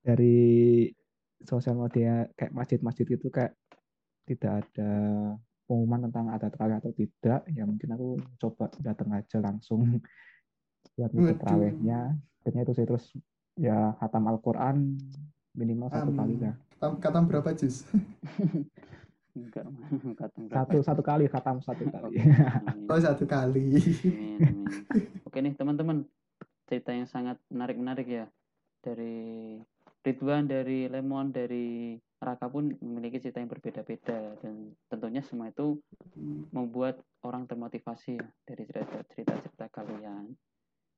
dari 0.04 0.88
sosial 1.44 1.80
media 1.80 2.28
kayak 2.36 2.52
masjid-masjid 2.52 3.08
itu 3.08 3.28
kayak 3.32 3.56
tidak 4.28 4.64
ada 4.64 4.92
pengumuman 5.68 6.08
tentang 6.12 6.26
ada 6.32 6.48
tarawih 6.52 6.80
atau 6.80 6.92
tidak 6.92 7.42
ya 7.52 7.64
mungkin 7.64 7.90
aku 7.96 8.20
coba 8.40 8.68
datang 8.84 9.10
aja 9.16 9.40
langsung 9.40 10.00
buat 10.96 11.12
ikut 11.12 11.40
Waduh. 11.40 11.40
tarawehnya 11.40 12.16
akhirnya 12.44 12.62
itu 12.68 12.74
sih 12.76 12.86
terus 12.86 13.06
ya 13.56 13.96
khatam 14.00 14.28
Al-Quran 14.28 15.00
minimal 15.56 15.88
satu 15.88 16.12
Amin. 16.12 16.20
kali 16.20 16.36
lah 16.44 16.56
Katam, 16.84 17.00
katam 17.00 17.24
berapa 17.32 17.50
jus? 17.56 17.88
Enggak, 19.40 19.64
khatam 20.20 20.42
berapa? 20.52 20.68
Satu 20.68 20.78
satu 20.84 21.00
kali 21.00 21.32
khatam 21.32 21.64
satu 21.64 21.88
kali. 21.88 22.20
Oh 22.92 23.00
satu 23.00 23.24
kali. 23.24 23.80
Amin, 24.04 24.44
amin. 24.44 24.68
Oke 25.24 25.40
nih 25.40 25.56
teman-teman, 25.56 26.04
cerita 26.68 26.92
yang 26.92 27.08
sangat 27.08 27.40
menarik-menarik 27.48 28.04
ya 28.04 28.26
dari 28.84 29.64
Ridwan, 30.04 30.52
dari 30.52 30.92
Lemon, 30.92 31.32
dari 31.32 31.96
Raka 32.20 32.52
pun 32.52 32.76
memiliki 32.84 33.24
cerita 33.24 33.40
yang 33.40 33.52
berbeda-beda 33.52 34.36
dan 34.44 34.76
tentunya 34.92 35.24
semua 35.24 35.48
itu 35.52 35.80
membuat 36.52 37.00
orang 37.24 37.48
termotivasi 37.48 38.20
ya 38.20 38.28
dari 38.44 38.68
cerita-cerita 38.68 39.72
kalian. 39.72 40.36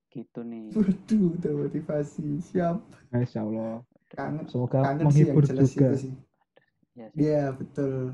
Gitu 0.10 0.42
nih. 0.42 0.74
Waduh, 0.74 1.38
termotivasi. 1.38 2.42
Siap. 2.42 2.82
Masya 3.14 3.46
Allah. 3.46 3.86
Kangen, 4.10 4.46
Semoga 4.50 4.86
kangen 4.86 5.10
sih 5.12 5.26
yang 5.26 5.38
menghibur 5.38 5.44
jelas 5.50 5.70
juga 5.74 5.88
itu 5.90 5.98
sih. 5.98 6.14
Ya, 6.96 7.08
sih. 7.10 7.20
Iya, 7.20 7.44
betul. 7.54 8.14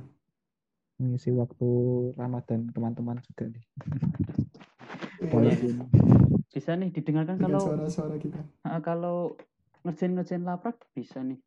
mengisi 1.02 1.34
waktu 1.34 1.70
Ramadan 2.14 2.70
teman-teman 2.70 3.18
juga 3.26 3.50
nih. 3.50 3.66
Iya, 5.18 5.34
Walaupun 5.34 5.76
bisa 6.52 6.78
nih 6.78 6.90
didengarkan 6.94 7.42
Dengan 7.42 7.58
kalau 7.58 7.64
suara-suara 7.66 8.16
kita. 8.22 8.38
ah, 8.68 8.78
kalau 9.82 9.90
ngerjain-ngerjain 9.90 10.46
laprak 10.46 10.78
bisa 10.94 11.26
nih 11.26 11.42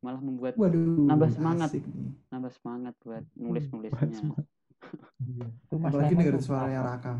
malah 0.00 0.20
membuat 0.20 0.56
Waduh, 0.56 1.04
Nambah 1.04 1.28
semangat. 1.28 1.70
nambah 2.32 2.52
semangat 2.52 2.94
buat 3.04 3.24
nulis-nulisnya. 3.36 4.16
semangat. 4.16 4.46
Iya. 5.16 5.48
Itu 5.66 5.74
Mas 5.80 5.90
Apalagi 5.90 6.12
dengerin 6.14 6.42
suaranya? 6.44 6.80
Raka. 6.84 7.12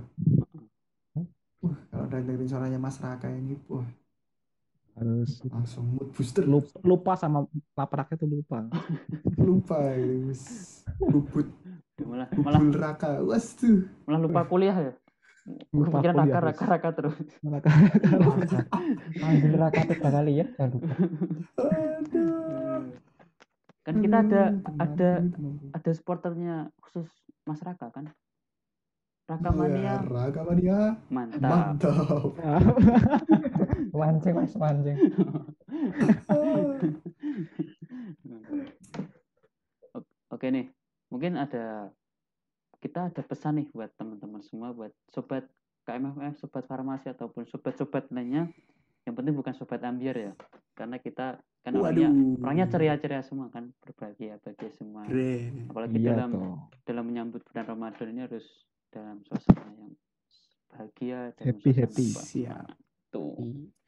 Wah, 1.65 1.77
kalau 1.91 2.05
udah 2.07 2.21
dengerin 2.21 2.47
suaranya 2.47 2.79
Mas 2.79 2.97
Raka 3.01 3.27
ini, 3.27 3.57
wah, 3.67 3.89
harus 4.95 5.41
langsung 5.51 5.85
mood 5.93 6.09
booster. 6.15 6.45
lupa, 6.47 6.77
lupa 6.85 7.13
sama 7.17 7.45
lapraknya 7.75 8.17
tuh 8.17 8.29
lupa. 8.31 8.59
Lupa 9.47 9.77
ya. 9.93 10.33
Bubut, 11.01 11.49
malah 12.01 12.29
malah 12.39 12.61
Raka. 12.71 13.21
Was 13.25 13.57
tuh. 13.57 13.89
malah 14.07 14.21
lupa 14.23 14.41
kuliah 14.47 14.77
ya. 14.77 14.93
Lupa 15.71 16.03
Kepikiran 16.03 16.15
kuliah, 16.27 16.43
raka 16.43 16.51
raka 16.51 16.65
raka 16.67 16.89
terus. 16.99 17.17
Mereka 17.47 17.71
Panggil 19.23 19.53
Raka 19.55 19.81
tiga 19.87 20.09
kali 20.11 20.33
ya, 20.43 20.47
jangan 20.59 20.71
lupa. 20.75 20.95
Kan 23.87 24.03
kita 24.03 24.17
ada 24.27 24.43
Aduh, 24.51 24.83
ada 24.83 25.11
ada 25.71 25.91
supporternya 25.95 26.75
khusus 26.83 27.07
Mas 27.47 27.63
Raka 27.63 27.95
kan. 27.95 28.11
Raka 29.27 29.51
Iya, 29.51 29.59
mania 29.59 29.95
Raka 30.03 30.41
mania. 30.43 30.79
mantap. 31.11 31.79
Mantap. 31.79 32.35
Mancing 33.99 34.35
mas, 34.35 34.55
mancing. 34.59 34.99
Oke 40.27 40.47
nih, 40.51 40.75
mungkin 41.09 41.39
ada 41.39 41.95
kita 42.79 43.11
ada 43.13 43.23
pesan 43.23 43.63
nih 43.63 43.69
buat 43.73 43.91
teman-teman 43.97 44.43
semua, 44.45 44.73
buat 44.73 44.93
sobat 45.11 45.47
KMFF, 45.87 46.43
sobat 46.43 46.65
farmasi 46.67 47.11
ataupun 47.11 47.47
sobat-sobat 47.47 48.11
lainnya. 48.11 48.51
Yang 49.07 49.15
penting 49.23 49.35
bukan 49.39 49.55
sobat 49.55 49.81
ambiar 49.87 50.19
ya, 50.19 50.33
karena 50.75 50.99
kita 50.99 51.39
kan 51.63 51.73
orangnya 51.79 52.11
orangnya 52.43 52.67
ceria-ceria 52.67 53.23
semua 53.23 53.47
kan, 53.55 53.71
berbahagia 53.83 54.43
bahagia 54.43 54.71
semua. 54.75 55.07
Keren. 55.07 55.71
Apalagi 55.71 55.97
iya 56.03 56.11
dalam 56.11 56.31
toh. 56.35 56.59
dalam 56.83 57.05
menyambut 57.07 57.43
bulan 57.47 57.65
Ramadan 57.71 58.07
ini 58.11 58.21
harus 58.27 58.47
dalam 58.91 59.23
suasana 59.23 59.71
yang 59.79 59.95
bahagia 60.75 61.19
dalam 61.39 61.47
Happy, 61.55 61.71
happy. 61.71 62.07
Siap. 62.19 62.86
Tuh, 63.17 63.33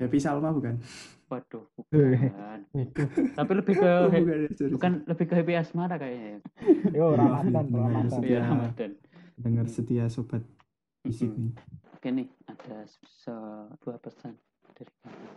Happy 0.01 0.17
Salma 0.17 0.49
bukan? 0.51 0.81
waduh, 1.29 1.69
Eh. 1.93 2.17
bukan. 2.17 2.61
Itu. 2.73 3.03
Tapi 3.37 3.53
lebih 3.53 3.75
ke 3.77 3.85
Oh, 3.85 4.09
bukan, 4.09 4.25
ya, 4.25 4.49
sorry, 4.57 4.73
bukan 4.73 4.93
lebih 5.05 5.25
ke 5.29 5.35
happy 5.37 5.53
asmara 5.55 5.95
kayaknya 5.95 6.29
ya. 6.33 6.39
Yo 6.97 7.13
Ramadan, 7.13 7.69
Dengar 7.69 7.85
Ramadan. 7.85 8.09
setia. 8.09 8.29
Iya, 8.33 8.41
Ramadan. 8.49 8.91
Dengar 9.37 9.67
setia 9.69 10.05
sobat 10.09 10.41
di 11.05 11.13
Mm-mm. 11.13 11.13
sini. 11.13 11.47
Oke 11.93 12.09
nih, 12.09 12.29
ada 12.49 12.89
sebuah 12.89 14.01
pesan 14.01 14.33
dari 14.73 14.93
kami. 15.05 15.29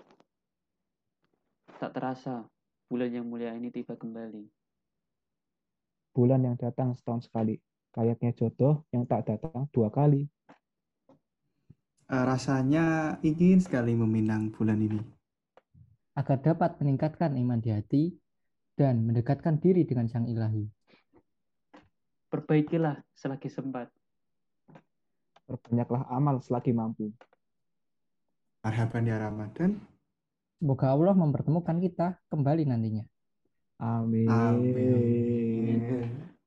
Tak 1.75 1.91
terasa, 1.91 2.47
bulan 2.87 3.11
yang 3.11 3.27
mulia 3.27 3.51
ini 3.51 3.67
tiba 3.67 3.99
kembali. 3.99 4.47
Bulan 6.11 6.43
yang 6.43 6.55
datang 6.55 6.95
setahun 6.95 7.27
sekali. 7.27 7.59
Kayaknya 7.91 8.31
jodoh 8.31 8.87
yang 8.89 9.03
tak 9.03 9.27
datang 9.27 9.67
dua 9.69 9.91
kali. 9.91 10.23
Eh, 12.11 12.25
rasanya 12.27 13.15
ingin 13.23 13.63
sekali 13.63 13.95
meminang 13.95 14.51
bulan 14.51 14.83
ini. 14.83 14.99
Agar 16.19 16.43
dapat 16.43 16.75
meningkatkan 16.83 17.39
iman 17.39 17.63
di 17.63 17.71
hati 17.71 18.11
dan 18.75 19.07
mendekatkan 19.07 19.63
diri 19.63 19.87
dengan 19.87 20.11
Sang 20.11 20.27
Ilahi. 20.27 20.67
Perbaikilah 22.27 22.99
selagi 23.15 23.47
sempat. 23.47 23.87
Perbanyaklah 25.47 26.11
amal 26.11 26.43
selagi 26.43 26.75
mampu. 26.75 27.15
Marhaban 28.59 29.07
ya 29.07 29.15
Ramadan. 29.15 29.79
Semoga 30.59 30.91
Allah 30.91 31.15
mempertemukan 31.15 31.79
kita 31.79 32.19
kembali 32.27 32.67
nantinya. 32.67 33.07
Amin. 33.79 34.27
Amin. 34.27 35.79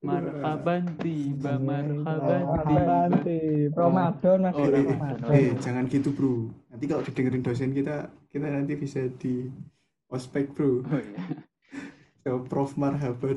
Marhaban 0.04 0.84
tiba, 1.00 1.56
marhaban 1.56 3.10
tiba. 3.24 3.76
Ramadan 3.80 4.38
mas, 4.44 4.54
Oh. 5.24 5.32
Eh, 5.32 5.56
jangan 5.58 5.88
gitu 5.88 6.12
bro. 6.12 6.52
Nanti 6.68 6.84
kalau 6.84 7.02
didengerin 7.02 7.42
dosen 7.42 7.72
kita, 7.72 8.12
kita 8.28 8.46
nanti 8.52 8.76
bisa 8.76 9.00
di 9.16 9.48
ospek 10.12 10.52
bro. 10.52 10.84
Oh 10.84 11.00
iya. 11.00 11.18
So, 12.24 12.40
Prof 12.48 12.72
Marhaban. 12.80 13.36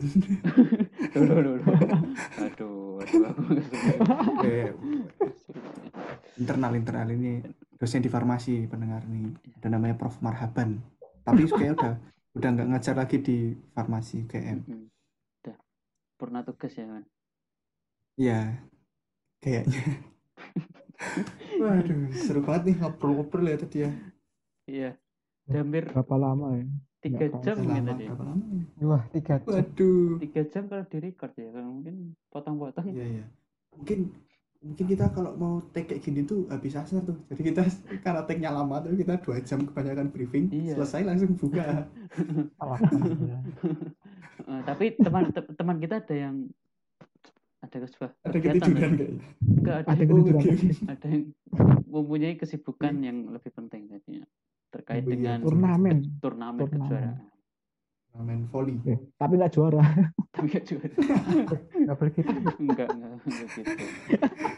Aduh, 1.12 1.60
aduh, 2.39 2.95
aku 3.03 4.47
eh, 4.47 4.71
internal 6.39 6.71
internal 6.71 7.08
ini 7.12 7.43
dosen 7.75 7.99
di 7.99 8.08
farmasi 8.08 8.63
pendengar 8.71 9.03
nih. 9.03 9.36
Ada 9.60 9.67
namanya 9.75 9.99
Prof 9.99 10.23
Marhaban. 10.23 10.80
Tapi 11.27 11.43
kayaknya 11.51 11.75
udah 11.75 11.93
udah 12.38 12.49
nggak 12.53 12.67
ngajar 12.71 12.95
lagi 12.95 13.17
di 13.19 13.38
farmasi 13.75 14.23
UGM. 14.23 14.60
Purna 16.17 16.41
tugas 16.41 16.73
ya, 16.73 16.86
man. 16.86 17.06
Iya, 18.17 18.65
kayaknya. 19.39 19.82
Waduh, 21.62 22.10
seru 22.12 22.41
banget 22.41 22.62
nih 22.67 22.75
ngobrol-ngobrol 22.82 23.45
ya 23.45 23.58
tadi 23.58 23.77
ya. 23.86 23.91
Iya. 24.65 24.89
Hampir 25.47 25.88
Berapa 25.93 26.15
lama 26.17 26.58
ya? 26.58 26.65
tiga 26.99 27.30
Nggak 27.30 27.39
jam 27.45 27.58
lama, 27.62 27.88
tadi. 27.88 28.03
berapa 28.10 28.25
lama 28.25 28.45
ya? 28.51 28.63
Wah, 28.84 29.03
tiga 29.13 29.34
jam. 29.39 29.47
Waduh. 29.53 30.10
Tiga 30.19 30.41
jam 30.49 30.63
kalau 30.67 30.86
di 30.89 30.97
record 30.99 31.32
ya, 31.38 31.47
kalau 31.53 31.69
mungkin 31.71 31.95
potong-potong. 32.27 32.86
Iya, 32.91 33.06
iya. 33.21 33.25
Mungkin 33.77 33.99
mungkin 34.58 34.86
kita 34.89 35.13
kalau 35.13 35.38
mau 35.38 35.62
take 35.69 35.93
kayak 35.93 36.01
gini 36.01 36.25
tuh 36.25 36.49
habis 36.49 36.73
asar 36.73 37.06
tuh. 37.06 37.13
Jadi 37.30 37.41
kita 37.53 37.62
karena 38.03 38.25
take-nya 38.25 38.49
lama 38.51 38.82
tuh 38.82 38.97
kita 38.97 39.21
dua 39.21 39.38
jam 39.45 39.62
kebanyakan 39.63 40.10
briefing, 40.10 40.49
Iya. 40.49 40.73
selesai 40.82 41.06
langsung 41.06 41.38
buka. 41.38 41.86
Eh, 44.39 44.62
tapi 44.63 44.86
teman 44.95 45.23
te- 45.28 45.50
teman 45.52 45.78
kita 45.78 45.95
ada 45.97 46.15
yang 46.15 46.36
ada 47.58 47.78
sebuah 47.84 48.12
Ada 48.21 48.30
kegiatan 48.32 48.60
ketiduran 48.62 48.91
kayaknya. 48.93 49.23
Enggak 49.41 49.76
ada, 49.76 49.88
Ada 49.88 49.97
Oh, 49.97 50.08
ketiduran. 50.08 50.38
oke. 50.38 50.52
ada 50.88 51.06
yang 51.08 51.23
mempunyai 51.88 52.36
kesibukan 52.36 52.93
yang 53.00 53.17
lebih 53.28 53.52
penting 53.52 53.82
tadinya 53.88 54.23
terkait 54.69 55.02
Oh 55.02 55.06
iya, 55.06 55.12
dengan 55.12 55.38
Turnamen. 55.41 55.97
ke- 55.97 56.12
turnamen 56.19 56.60
Turnamen. 56.60 56.86
kejuaraan. 56.86 57.17
Main 58.17 58.43
volley. 58.47 58.82
Eh, 58.84 58.97
tapi 59.15 59.38
nggak 59.38 59.52
juara. 59.52 59.78
Tapi 60.34 60.45
nggak 60.47 60.65
juara. 60.65 60.89
Nggak 61.82 61.95
boleh 61.95 62.12
gitu. 62.12 62.30
Enggak, 62.60 62.88
enggak, 62.89 63.10
enggak 63.15 63.47
gitu. 63.47 63.71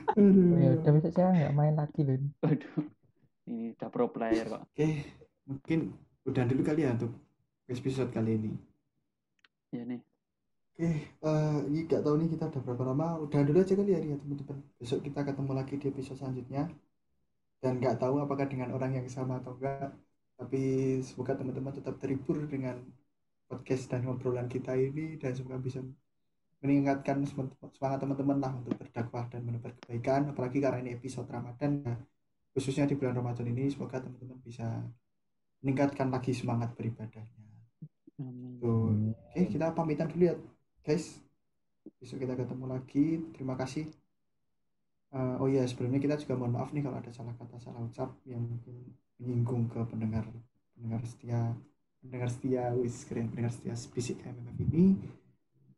Aduh. 0.10 0.56
Ya 0.56 0.70
udah 0.76 0.92
besok 0.94 1.12
saya 1.14 1.28
nggak 1.30 1.54
main 1.54 1.76
lagi 1.76 2.00
loh. 2.02 2.16
ini. 2.16 2.28
Waduh. 2.38 2.76
Ini 3.46 3.64
udah 3.74 3.90
pro 3.90 4.08
player 4.08 4.46
kok. 4.46 4.64
Oke, 4.66 4.88
mungkin 5.44 5.80
udah 6.24 6.44
dulu 6.46 6.62
kali 6.62 6.84
ya 6.84 6.96
untuk 6.96 7.12
episode 7.66 8.12
kali 8.12 8.32
ini. 8.34 8.52
Ya 9.72 9.84
nih. 9.90 10.02
Oke, 10.74 10.88
eh 11.28 11.56
ini 11.70 11.80
gak 11.92 12.02
tahu 12.06 12.16
nih 12.20 12.30
kita 12.34 12.46
udah 12.52 12.62
berapa 12.66 12.84
lama. 12.90 13.08
Udah 13.26 13.40
dulu 13.48 13.58
aja 13.64 13.74
kali 13.80 13.92
ya, 13.96 14.02
ya 14.12 14.16
teman-teman. 14.22 14.58
Besok 14.80 15.00
kita 15.08 15.20
ketemu 15.28 15.52
lagi 15.60 15.74
di 15.82 15.86
episode 15.92 16.18
selanjutnya. 16.22 16.62
Dan 17.64 17.74
nggak 17.80 17.96
tahu 18.02 18.16
apakah 18.26 18.48
dengan 18.52 18.70
orang 18.76 18.92
yang 18.98 19.08
sama 19.18 19.34
atau 19.42 19.52
enggak. 19.58 19.92
Tapi 20.40 20.60
semoga 21.08 21.34
teman-teman 21.40 21.74
tetap 21.80 21.96
terhibur 22.02 22.38
dengan 22.54 22.76
podcast 23.50 23.84
dan 23.92 24.02
ngobrolan 24.08 24.48
kita 24.56 24.74
ini 24.88 25.20
dan 25.22 25.32
semoga 25.38 25.60
bisa 25.68 25.80
meningkatkan 26.64 27.18
sem- 27.30 27.56
semangat 27.76 28.00
teman-teman 28.04 28.38
lah 28.44 28.52
untuk 28.60 28.74
berdakwah 28.82 29.26
dan 29.34 29.42
menebar 29.48 29.72
kebaikan. 29.80 30.22
Apalagi 30.32 30.60
karena 30.64 30.80
ini 30.84 30.92
episode 31.00 31.28
Ramadan, 31.36 31.72
ya, 31.88 31.96
khususnya 32.56 32.86
di 32.92 32.96
bulan 33.00 33.16
Ramadan 33.20 33.48
ini, 33.54 33.64
semoga 33.74 33.98
teman-teman 34.06 34.40
bisa 34.48 34.66
meningkatkan 35.64 36.08
lagi 36.16 36.32
semangat 36.40 36.72
beribadahnya. 36.78 37.49
Amin. 38.20 38.54
Tuh. 38.62 38.92
Oke, 39.32 39.42
kita 39.54 39.66
pamitan 39.78 40.08
dulu 40.12 40.24
ya, 40.30 40.36
guys. 40.86 41.06
Besok 42.00 42.18
kita 42.24 42.36
ketemu 42.42 42.66
lagi. 42.74 43.06
Terima 43.36 43.56
kasih. 43.62 43.86
Eh, 45.18 45.36
oh 45.42 45.48
iya, 45.54 45.64
sebelumnya 45.70 45.98
kita 46.06 46.16
juga 46.22 46.34
mohon 46.38 46.54
maaf 46.56 46.70
nih 46.74 46.84
kalau 46.86 46.98
ada 47.02 47.12
salah 47.18 47.34
kata, 47.40 47.56
salah 47.66 47.82
ucap 47.82 48.10
yang 48.30 48.42
mungkin 48.46 48.76
menyinggung 49.18 49.64
ke 49.74 49.80
pendengar 49.90 50.26
pendengar 50.78 51.02
setia, 51.12 51.40
pendengar 52.02 52.30
setia, 52.30 52.64
wis 52.78 52.96
keren, 53.10 53.26
pendengar 53.34 53.50
setia 53.58 53.74
bisik 53.96 54.18
MMF 54.22 54.58
ini. 54.70 54.86
Oke, 55.02 55.10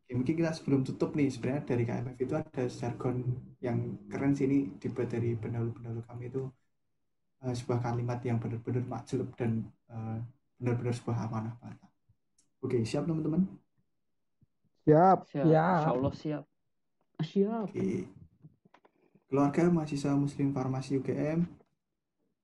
Oke, 0.04 0.12
mungkin 0.20 0.34
kita 0.40 0.52
sebelum 0.58 0.80
tutup 0.88 1.10
nih 1.16 1.28
sebenarnya 1.32 1.62
dari 1.64 1.82
KMF 1.88 2.18
itu 2.20 2.34
ada 2.36 2.62
jargon 2.68 3.16
yang 3.64 3.78
keren 4.12 4.32
sih 4.36 4.44
ini 4.48 4.58
dibuat 4.82 5.08
dari 5.14 5.30
pendahulu-pendahulu 5.40 6.02
kami 6.10 6.24
itu 6.28 6.42
eh, 7.44 7.54
sebuah 7.58 7.80
kalimat 7.86 8.18
yang 8.28 8.38
benar-benar 8.42 8.84
makjub 8.92 9.28
dan 9.40 9.52
eh, 9.92 10.18
benar-benar 10.58 10.94
sebuah 10.98 11.18
amanah 11.28 11.54
mata. 11.62 11.86
Oke, 12.62 12.78
siap 12.86 13.04
teman-teman? 13.04 13.42
Siap. 14.86 15.26
Siap. 15.30 15.46
Siap. 15.46 15.78
Insya 15.82 15.92
Allah 15.92 16.12
siap. 16.14 16.44
Siap. 17.22 17.66
Oke. 17.70 18.06
Keluarga 19.26 19.62
mahasiswa 19.72 20.12
Muslim 20.14 20.52
Farmasi 20.52 21.00
UGM 21.00 21.62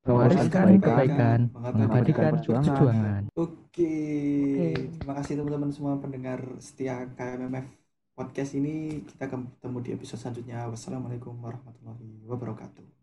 Mewariskan 0.09 0.81
kebaikan, 0.81 0.81
kebaikan, 0.81 1.41
mengabadikan 1.53 2.33
perjuangan. 2.41 2.65
perjuangan. 2.65 3.23
Oke, 3.37 3.53
Oke. 3.77 3.93
terima 4.97 5.15
kasih 5.21 5.33
teman-teman 5.37 5.69
semua 5.69 6.01
pendengar 6.01 6.41
setia 6.65 7.05
KMMF 7.13 7.69
podcast 8.17 8.57
ini. 8.57 9.05
Kita 9.05 9.29
akan 9.29 9.53
bertemu 9.53 9.79
di 9.85 9.91
episode 9.93 10.21
selanjutnya. 10.25 10.65
Wassalamualaikum 10.73 11.37
warahmatullahi 11.37 12.25
wabarakatuh. 12.25 12.98